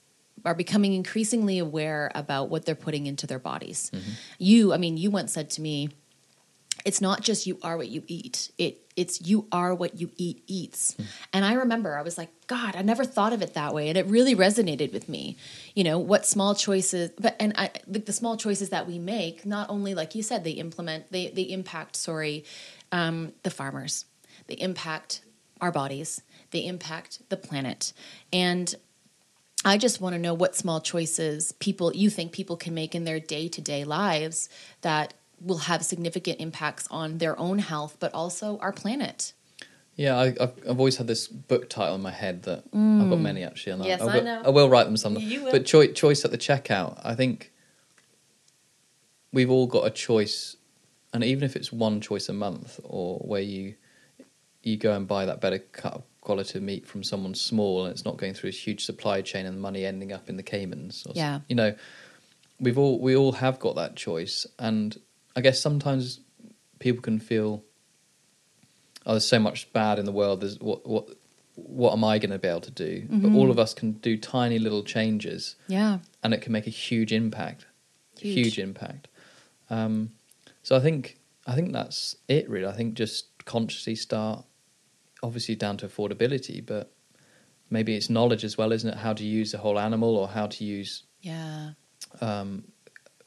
[0.44, 3.90] are becoming increasingly aware about what they're putting into their bodies.
[4.38, 5.90] You, I mean, you once said to me,
[6.84, 10.42] "It's not just you are what you eat; it it's you are what you eat
[10.46, 10.96] eats."
[11.32, 13.96] And I remember I was like, "God, I never thought of it that way," and
[13.96, 15.36] it really resonated with me.
[15.74, 19.46] You know, what small choices, but and I, the, the small choices that we make,
[19.46, 21.94] not only like you said, they implement, they they impact.
[21.96, 22.44] Sorry,
[22.90, 24.06] um, the farmers,
[24.52, 25.22] they impact
[25.60, 27.92] our bodies, they impact the planet,
[28.32, 28.74] and
[29.64, 33.04] I just want to know what small choices people you think people can make in
[33.04, 34.48] their day to day lives
[34.80, 39.32] that will have significant impacts on their own health, but also our planet.
[39.94, 43.20] Yeah, I, I've, I've always had this book title in my head that I've got
[43.20, 43.86] many actually, and Mm.
[43.86, 44.46] Yes, I, I will.
[44.46, 44.96] I will write them
[45.44, 45.52] will.
[45.52, 47.52] But choi- choice at the checkout, I think
[49.32, 50.56] we've all got a choice,
[51.14, 53.74] and even if it's one choice a month, or where you
[54.62, 57.92] you go and buy that better cut of quality of meat from someone small, and
[57.92, 60.42] it's not going through a huge supply chain and the money ending up in the
[60.42, 61.04] Caymans.
[61.06, 61.40] Or Yeah.
[61.48, 61.74] you know,
[62.60, 64.96] we've all we all have got that choice, and
[65.34, 66.20] I guess sometimes
[66.78, 67.64] people can feel
[69.06, 70.40] oh, there's so much bad in the world.
[70.42, 71.08] There's what what
[71.54, 73.06] what am I going to be able to do?
[73.10, 73.36] But Mm-hmm.
[73.36, 75.98] all of us can do tiny little changes, Yeah.
[76.22, 77.66] and it can make a huge impact.
[78.18, 78.34] Huge.
[78.36, 79.08] Huge, impact.
[79.68, 80.12] Um,
[80.62, 82.48] so I think I think that's it.
[82.48, 84.44] Really, I think just consciously start.
[85.22, 86.92] Obviously, down to affordability, but
[87.70, 88.96] maybe it's knowledge as well, isn't it?
[88.98, 91.70] How to use the whole animal, or how to use Yeah.
[92.20, 92.64] um,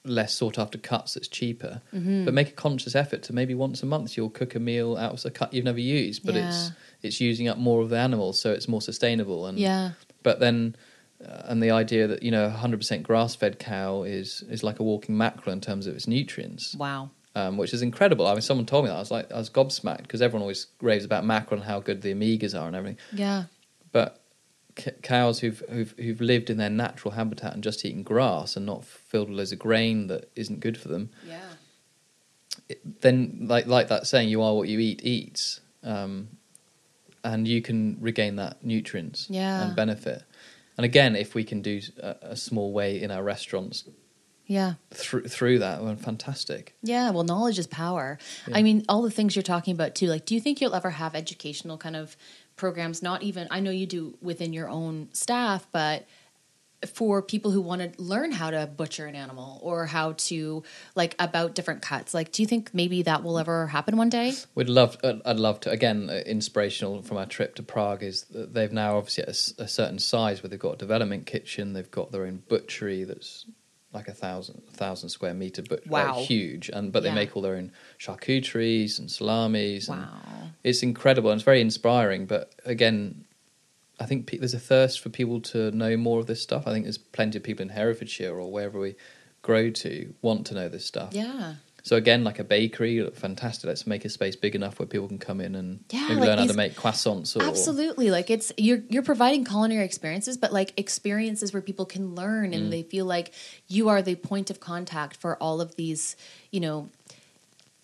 [0.03, 1.81] less sought after cuts that's cheaper.
[1.93, 2.25] Mm-hmm.
[2.25, 5.13] But make a conscious effort to maybe once a month you'll cook a meal out
[5.13, 8.33] of a cut you've never used, but it's it's using up more of the animal,
[8.33, 9.47] so it's more sustainable.
[9.47, 9.91] And Yeah.
[10.21, 10.75] but then
[11.25, 14.83] uh, and the idea that you know 100% grass fed cow is is like a
[14.83, 16.75] walking mackerel in terms of its nutrients.
[16.75, 17.09] Wow.
[17.37, 18.27] Um, which is incredible.
[18.27, 20.67] I mean, someone told me that I was like, I was gobsmacked because everyone always
[20.81, 22.97] raves about mackerel and how good the omegas are and everything.
[23.11, 23.43] Yeah.
[23.91, 24.21] But
[24.79, 28.65] c- cows who've, who've who've lived in their natural habitat and just eaten grass and
[28.65, 31.41] not filled with loads of grain that isn't good for them, Yeah.
[32.69, 36.29] it, then like like that saying, "You are what you eat" eats, um,
[37.23, 39.67] and you can regain that nutrients Yeah.
[39.67, 40.23] and benefit.
[40.77, 43.83] And again, if we can do a, a small way in our restaurants
[44.47, 44.73] Yeah.
[44.91, 46.75] through through that, well, fantastic.
[46.81, 48.17] Yeah, well, knowledge is power.
[48.47, 48.57] Yeah.
[48.57, 50.07] I mean, all the things you're talking about too.
[50.07, 52.15] Like, do you think you'll ever have educational kind of
[52.55, 53.01] programs?
[53.01, 56.05] Not even, I know you do within your own staff, but
[56.85, 60.63] for people who want to learn how to butcher an animal or how to
[60.95, 62.13] like about different cuts.
[62.13, 64.33] Like, do you think maybe that will ever happen one day?
[64.53, 64.97] We'd love.
[65.03, 65.71] I'd love to.
[65.71, 69.63] Again, uh, inspirational from our trip to Prague is that they've now obviously at a
[69.63, 71.73] a, certain size where they've got a development kitchen.
[71.73, 73.45] They've got their own butchery that's
[73.95, 76.17] like a thousand thousand square meter, but Wow.
[76.17, 76.69] like huge.
[76.69, 77.15] And but they Yeah.
[77.15, 79.87] make all their own charcuteries and salamis.
[79.89, 80.49] And Wow.
[80.63, 82.25] it's incredible and it's very inspiring.
[82.25, 83.25] But again.
[83.97, 86.67] I think pe- there's a thirst for people to know more of this stuff.
[86.67, 88.95] I think there's plenty of people in Herefordshire or wherever we
[89.41, 91.13] grow to want to know this stuff.
[91.13, 91.55] Yeah.
[91.87, 93.67] So again, like a bakery, fantastic.
[93.67, 96.27] Let's make a space big enough where people can come in and Yeah, maybe like
[96.29, 97.39] learn how to make croissants.
[97.39, 98.09] Or Absolutely.
[98.09, 102.55] Like it's you're you're providing culinary experiences, but like experiences where people can learn Mm.
[102.55, 103.33] and they feel like
[103.67, 106.15] you are the point of contact for all of these,
[106.51, 106.89] you know,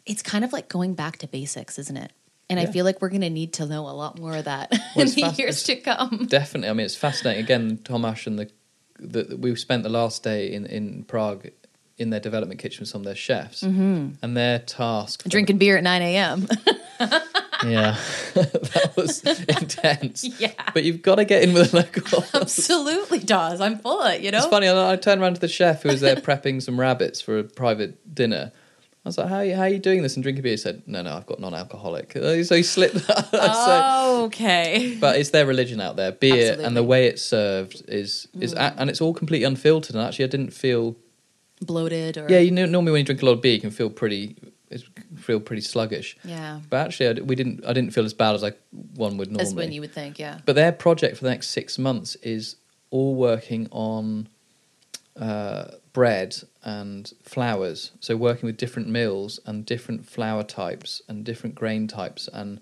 [0.07, 2.11] it's kind of like going back to basics, isn't it?
[2.49, 4.71] And I feel like we're going to need to know a lot more of that
[4.95, 6.25] Well, in the fast- years to come.
[6.27, 6.69] Definitely.
[6.69, 7.43] I mean, it's fascinating.
[7.43, 8.49] Again, Tomasz and the,
[8.99, 11.49] the we spent the last day in in Prague
[12.01, 14.09] in their development kitchen with some of their chefs, mm-hmm.
[14.21, 15.23] and their task.
[15.27, 16.47] Drinking beer at 9 a.m.
[17.63, 17.95] Yeah,
[18.33, 19.21] that was
[19.61, 20.23] intense.
[20.39, 20.51] yeah.
[20.73, 22.23] But you've got to get in with a local.
[22.33, 23.61] Absolutely does.
[23.61, 24.39] I'm full of it, you know?
[24.39, 24.67] It's funny.
[24.67, 27.43] I, I turned around to the chef who was there prepping some rabbits for a
[27.43, 28.51] private dinner.
[29.03, 30.57] I was like, "How are you, how are you doing this and drinking beer?" He
[30.57, 32.95] said, "No, no, I've got non-alcoholic." So he slipped.
[33.07, 33.29] that.
[33.31, 34.97] so, Oh, okay.
[34.99, 36.11] but it's their religion out there.
[36.11, 38.57] Beer and the way it's served is is mm.
[38.57, 39.95] a- and it's all completely unfiltered.
[39.95, 40.95] And actually, I didn't feel.
[41.61, 43.71] Bloated or Yeah, you know, normally when you drink a lot of beer, you can
[43.71, 44.35] feel pretty
[44.71, 44.85] it's,
[45.17, 46.17] feel pretty sluggish.
[46.23, 46.61] Yeah.
[46.69, 47.65] But actually, I, we didn't.
[47.65, 48.59] I didn't feel as bad as like
[48.95, 49.47] one would normally.
[49.47, 50.39] As when you would think, yeah.
[50.45, 52.55] But their project for the next six months is
[52.89, 54.29] all working on
[55.19, 57.91] uh, bread and flours.
[57.99, 62.61] So working with different mills and different flour types and different grain types and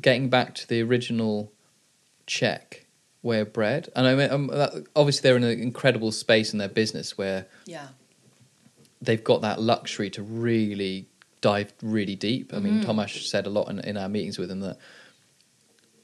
[0.00, 1.52] getting back to the original
[2.26, 2.85] Czech
[3.26, 3.88] way of bread.
[3.96, 7.46] And I mean, um, that, obviously they're in an incredible space in their business where
[7.66, 7.88] Yeah.
[9.02, 11.06] they've got that luxury to really
[11.40, 12.54] dive really deep.
[12.54, 12.84] I mean, Mhm.
[12.86, 14.78] Tomasz said a lot in, in our meetings with him that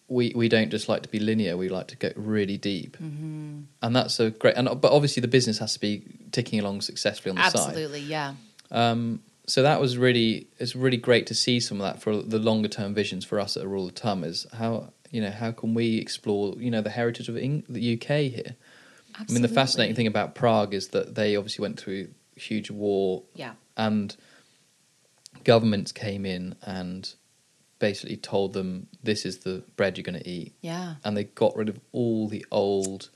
[0.08, 3.60] we we don't just like to be linear; we like to go really deep, Mm-hmm.
[3.80, 4.56] and that's a great.
[4.56, 6.02] And but obviously, the business has to be
[6.32, 7.68] ticking along successfully on the side.
[7.68, 8.34] Absolutely, yeah.
[8.70, 12.38] Um, so that was really it's really great to see some of that for the
[12.38, 15.52] longer term visions for us at a rule of Tum is how you know how
[15.52, 18.56] can we explore you know the heritage of Eng- the UK here.
[19.14, 23.22] I mean, the fascinating thing about Prague is that they obviously went through huge war
[23.34, 23.52] Yeah.
[23.76, 24.16] and
[25.44, 27.12] governments came in and
[27.78, 30.94] basically told them this is the bread you're going to eat Yeah.
[31.04, 33.10] and they got rid of all the old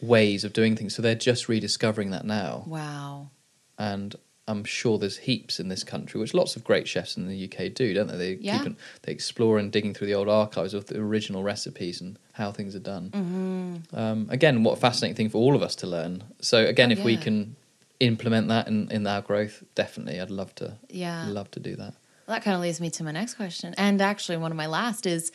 [0.00, 3.30] ways of doing things so they're just rediscovering that now Wow.
[3.78, 4.14] and
[4.50, 7.72] I'm sure there's heaps in this country, which lots of great chefs in the UK
[7.72, 8.16] do, don't they?
[8.16, 8.62] They Yeah.
[8.62, 12.50] keep they explore and digging through the old archives of the original recipes and how
[12.50, 13.10] things are done.
[13.10, 13.96] Mm-hmm.
[13.96, 16.24] Um, again, what a fascinating thing for all of us to learn.
[16.40, 17.56] So again, if we can
[18.00, 20.76] implement that in, in our growth, definitely, I'd love to.
[20.88, 21.26] Yeah.
[21.28, 21.94] love to do that.
[22.26, 23.74] Well, that kind of leads me to my next question.
[23.76, 25.30] And actually, one of my last is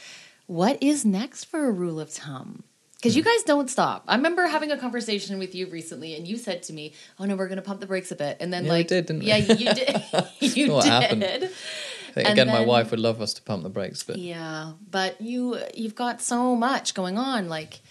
[0.48, 2.64] what is next for a rule of Tum?
[2.96, 3.30] Because you Hmm.
[3.30, 4.04] guys don't stop.
[4.08, 7.36] I remember having a conversation with you recently, and you said to me, "Oh no,
[7.36, 9.20] we're going to pump the brakes a bit." And then, Yeah, we like, did, didn't
[9.22, 9.28] we?
[9.28, 10.04] yeah, you did.
[10.40, 10.92] you What did.
[10.92, 11.24] happened?
[11.24, 14.72] I think, And again, my wife would love us to pump the brakes, but Yeah,
[14.90, 17.50] but you you've got so much going on.
[17.50, 17.82] Like,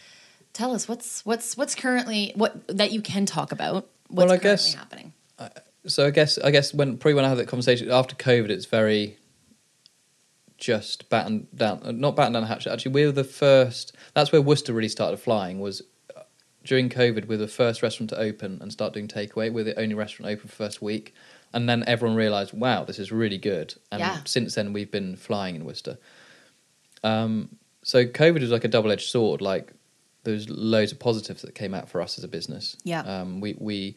[0.55, 3.86] tell us what's what's what's currently what that you can talk about.
[4.09, 5.12] What's Well, I currently guess- happening.
[5.86, 8.64] so I guess I guess when probably when I had that conversation after COVID, it's
[8.66, 9.18] very
[10.64, 12.72] just batten down, uh, not batten down the hatchet.
[12.72, 13.94] Actually, we were the first.
[14.14, 15.60] That's where Worcester really started flying.
[15.60, 15.82] Was
[16.16, 16.22] uh,
[16.64, 19.44] during COVID, we were the first restaurant to open and start doing takeaway.
[19.44, 21.14] We We're the only restaurant open for first week,
[21.52, 23.74] and then everyone realised, wow, this is really good.
[23.92, 24.18] And Yeah.
[24.24, 25.98] since then, we've been flying in Worcester.
[27.02, 29.42] Um, so COVID was like a double edged sword.
[29.42, 29.72] Like
[30.22, 32.76] there's loads of positives that came out for us as a business.
[32.84, 33.00] Yeah.
[33.00, 33.96] Um, we we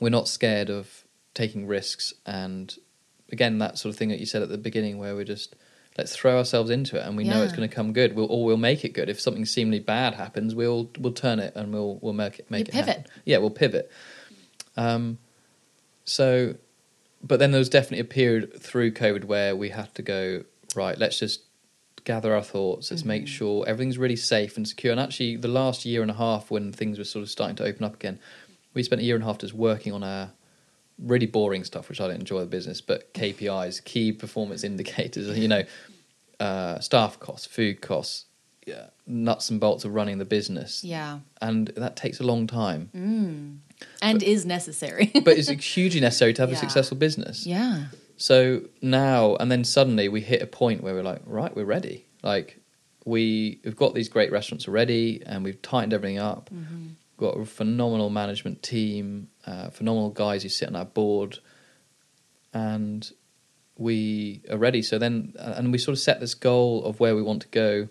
[0.00, 2.74] we're not scared of taking risks and
[3.32, 5.56] again that sort of thing that you said at the beginning where we're just
[5.98, 8.14] let's throw ourselves into it and we know it's going to come good.
[8.14, 9.08] We'll or we'll make it good.
[9.08, 12.68] If something seemingly bad happens we'll we'll turn it and we'll we'll make it make
[12.68, 13.02] You it happen.
[13.02, 13.10] pivot.
[13.24, 13.90] yeah we'll pivot.
[14.76, 15.18] Um
[16.04, 16.54] so
[17.22, 20.42] but then there was definitely a period through covid where we had to go
[20.74, 21.42] right let's just
[22.04, 22.90] gather our thoughts.
[22.90, 24.90] Let's make sure everything's really safe and secure.
[24.90, 27.64] And actually the last year and a half when things were sort of starting to
[27.64, 28.18] open up again
[28.74, 30.30] we spent a year and a half just working on our
[30.98, 35.48] really boring stuff, which I don't enjoy the business, but KPIs, key performance indicators, you
[35.48, 35.62] know,
[36.40, 38.26] uh, staff costs, food costs,
[38.66, 40.84] yeah, nuts and bolts of running the business.
[40.84, 43.60] Yeah, And that takes a long time,
[44.00, 45.10] and is necessary.
[45.24, 46.56] but it's hugely necessary to have Yeah.
[46.56, 47.44] a successful business.
[47.46, 47.86] yeah,
[48.16, 52.06] So now, and then suddenly we hit a point where we're like, right, we're ready.
[52.22, 52.60] Like,
[53.04, 56.48] we, we've got these great restaurants already and we've tightened everything up.
[57.16, 61.38] Got a phenomenal management team, uh, phenomenal guys who sit on our board,
[62.52, 63.10] and
[63.76, 64.82] we are ready.
[64.82, 67.48] So then, uh, and we sort of set this goal of where we want to
[67.48, 67.88] go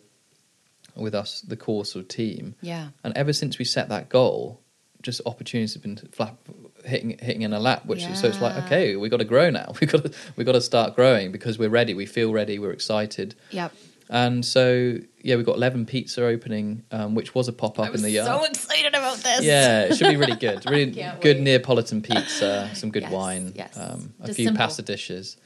[0.95, 2.55] with us, the core sort of team.
[2.61, 4.61] yeah, And ever since we set that goal,
[5.01, 6.37] just opportunities have been flap,
[6.85, 7.85] hitting hitting in a lap.
[7.85, 9.73] Which is, so it's like, okay, we got to grow now.
[9.81, 11.93] We got to we got to start growing because we're ready.
[11.93, 12.59] We feel ready.
[12.59, 13.33] We're excited.
[13.51, 13.73] yep.
[14.13, 18.01] And so yeah, we've got Eleven Pizza opening, um, which was a pop up in
[18.01, 18.27] the yard.
[18.29, 19.41] I'm so excited about this.
[19.41, 20.65] Yeah, it should be really good.
[20.69, 21.41] Really good wait.
[21.43, 23.77] Neapolitan pizza, some good Yes, wine, yes.
[23.77, 24.59] um, a Just few simple.
[24.65, 25.37] pasta dishes.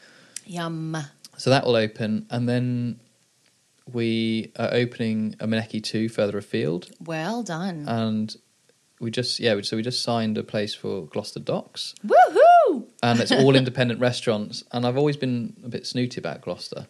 [0.48, 0.98] Yum.
[1.38, 3.00] So that will open, and then
[3.94, 7.86] we are opening a Maneki two further afield, Well done.
[7.88, 8.36] and
[9.00, 12.88] we just yeah, so we just signed a place for Gloucester Docks, Woohoo!
[13.04, 14.64] and it's all independent restaurants.
[14.72, 16.88] And I've always been a bit snooty about Gloucester,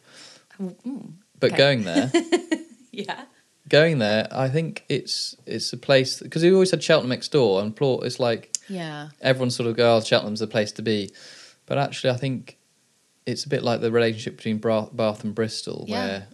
[1.40, 1.58] but okay.
[1.58, 2.12] going there,
[2.92, 3.22] Yeah.
[3.70, 7.62] going there, I think it's it's a place because we always had Cheltenham next door,
[7.62, 9.10] and it's like Yeah.
[9.22, 11.12] everyone sort of goes, oh, Cheltenham's the place to be.
[11.66, 12.58] But actually, I think
[13.26, 16.06] it's a bit like the relationship between Bath and Bristol, Yeah.
[16.08, 16.28] where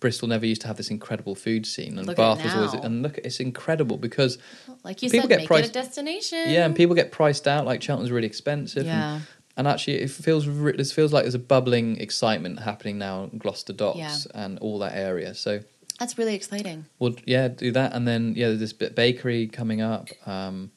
[0.00, 2.74] Bristol never used to have this incredible food scene, and Look Bath was always.
[2.74, 4.38] And look, it's incredible because
[4.84, 6.50] Like you People said, get make priced- it a destination.
[6.50, 7.64] yeah, and people get priced out.
[7.66, 8.86] Like Cheltenham's really expensive.
[8.86, 9.14] Yeah.
[9.14, 9.22] And,
[9.58, 10.46] and actually, it feels
[10.76, 14.16] this feels like there's a bubbling excitement happening now in Gloucester Docks Yeah.
[14.34, 15.34] and all that area.
[15.34, 15.60] So
[15.98, 16.86] That's really exciting.
[16.98, 20.70] we'll yeah do that, and then yeah, there's this bit bakery coming up, um,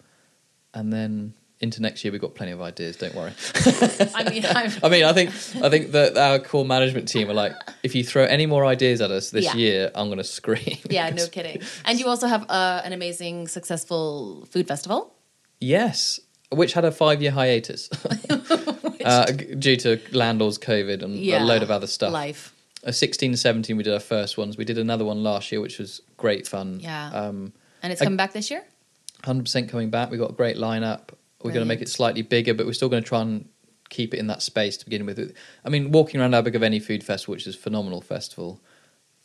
[0.74, 2.96] and then into next year we've got plenty of ideas.
[2.98, 3.34] Don't worry.
[4.16, 4.44] I mean,
[4.84, 5.30] I mean, I think
[5.64, 7.54] I think that our core management team are like,
[7.84, 9.56] if you throw any more ideas at us this Yeah.
[9.56, 10.80] year, I'm going to scream.
[10.90, 11.62] yeah, no kidding.
[11.86, 15.14] And you also have uh, an amazing, successful food festival.
[15.60, 16.20] Yes,
[16.52, 17.89] which had a five year hiatus
[19.06, 22.14] uh, due to landlords, COVID, and a load of other stuff.
[22.14, 22.54] Life.
[22.84, 24.58] Uh, 16 17, we did our first ones.
[24.58, 26.80] We did another one last year, which was great fun.
[26.80, 27.12] Yeah.
[27.14, 28.64] Um, And it's coming back this year?
[29.24, 30.10] 100% coming back.
[30.10, 31.10] We've got a great lineup.
[31.43, 33.47] We're going to make it slightly bigger, but we're still going to try and
[33.89, 35.36] keep it in that space to begin with.
[35.66, 38.62] I mean, walking around Abergavenny Food Festival, which is a phenomenal festival,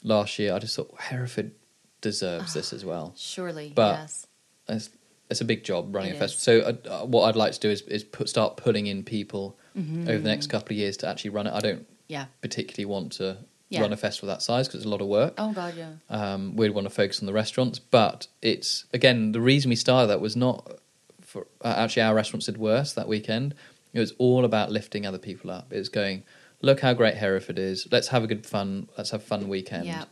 [0.03, 1.53] last year, I just thought Hereford
[2.01, 3.15] deserves this as well.
[3.17, 3.73] Surely.
[3.75, 4.27] But- yes.
[4.69, 4.91] It's,
[5.31, 6.63] it's a big job running It a festival.
[6.85, 9.57] So, uh, uh, what I'd like to do is, is put, start pulling in people
[9.77, 10.09] Mm-hmm.
[10.09, 11.53] over the next couple of years to actually run it.
[11.53, 12.27] I don't Yeah.
[12.41, 13.37] particularly want to
[13.69, 13.83] Yeah.
[13.83, 15.35] run a festival that size because it's a lot of work.
[15.37, 15.93] Oh, God, yeah.
[16.09, 20.07] Um, we'd want to focus on the restaurants, but it's again the reason we started
[20.09, 20.79] that was not
[21.21, 23.55] for uh, actually our restaurants did worse that weekend.
[23.93, 25.71] It was all about lifting other people up.
[25.73, 26.23] It was going,
[26.63, 27.87] look how great Hereford is.
[27.93, 28.89] Let's have a good fun.
[28.97, 29.85] Let's have a fun weekend.
[29.87, 30.05] Yeah.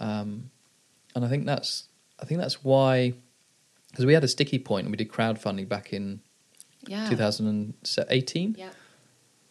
[0.00, 0.50] Um,
[1.14, 1.84] and I think that's
[2.20, 3.14] I think that's why
[3.92, 6.20] because we had a sticky point and we did crowdfunding back in
[6.88, 7.08] Yeah.
[7.08, 8.56] 2018.
[8.58, 8.70] Yeah.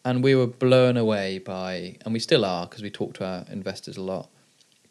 [0.04, 3.44] and we were blown away by, and we still are because we talk to our
[3.50, 4.28] investors a lot,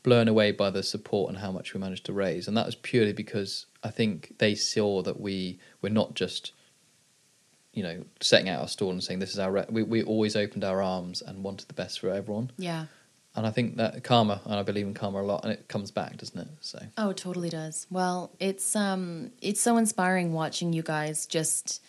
[0.04, 2.48] blown away by the support and how much we managed to raise.
[2.48, 6.54] And that was purely because I think they saw that we were not just,
[7.74, 9.52] you know, setting out our stall and saying this is our.
[9.52, 9.66] Re-.
[9.70, 12.52] We we always opened our arms and wanted the best for everyone.
[12.58, 12.86] Yeah.
[13.36, 15.90] And I think that karma, and I believe in karma a lot, and it comes
[15.90, 16.48] back, doesn't it?
[16.60, 17.88] So Oh, it totally does.
[17.90, 21.82] Well, it's um it's so inspiring watching you guys just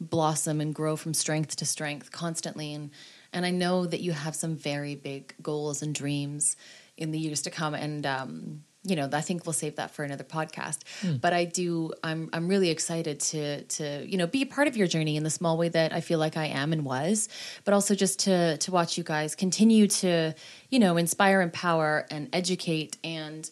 [0.00, 2.90] blossom and grow from strength to strength constantly and
[3.32, 6.56] and I know that you have some very big goals and dreams
[6.96, 10.04] in the years to come and um you know, I think we'll save that for
[10.04, 10.78] another podcast.
[11.00, 11.16] Hmm.
[11.16, 14.76] But I do I'm I'm really excited to to, you know, be a part of
[14.76, 17.28] your journey in the small way that I feel like I am and was,
[17.64, 20.34] but also just to to watch you guys continue to,
[20.70, 23.50] you know, inspire, empower and educate and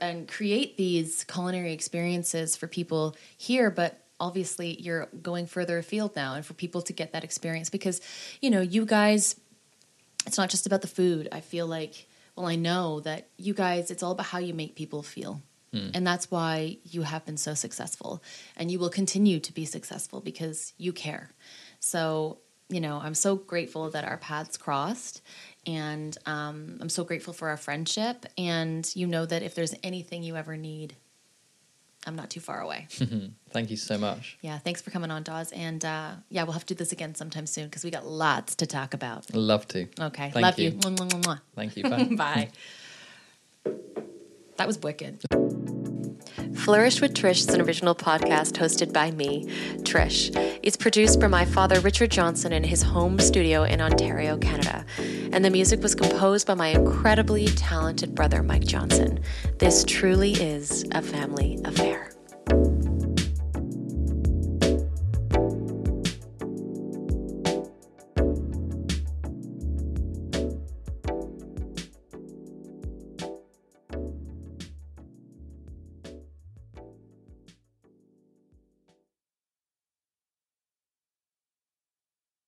[0.00, 3.70] and create these culinary experiences for people here.
[3.70, 8.00] But obviously you're going further afield now and for people to get that experience because
[8.40, 9.36] you know you guys
[10.26, 11.28] it's not just about the food.
[11.32, 12.07] I feel like
[12.38, 15.42] well i know that you guys it's all about how you make people feel.
[15.94, 18.22] And that's why you have been so successful.
[18.56, 21.30] And you will continue to be successful because you care.
[21.80, 22.38] So
[22.70, 25.20] you know i'm so grateful that our paths crossed.
[25.66, 28.24] And um, i'm so grateful for our friendship.
[28.38, 30.96] And you know that if there's anything you ever need
[32.06, 32.86] i'm not too far away
[33.50, 34.38] thank you so much.
[34.40, 37.14] yeah thanks for coming on dawes and uh, yeah we'll have to do this again
[37.14, 39.86] sometime soon because we got lots to talk about Love to.
[40.00, 41.36] okay Thank love you, you.
[41.54, 41.82] Thank you.
[41.84, 42.04] Bye.
[42.16, 42.48] Bye.
[44.56, 45.77] That was wicked.
[46.68, 49.46] Flourish with Trish is an original podcast hosted by me,
[49.84, 50.30] Trish.
[50.62, 54.84] It's produced by my father, Richard Johnson, in his home studio in Ontario, Canada.
[55.32, 59.20] And the music was composed by my incredibly talented brother, Mike Johnson.
[59.56, 62.12] This truly is a family affair.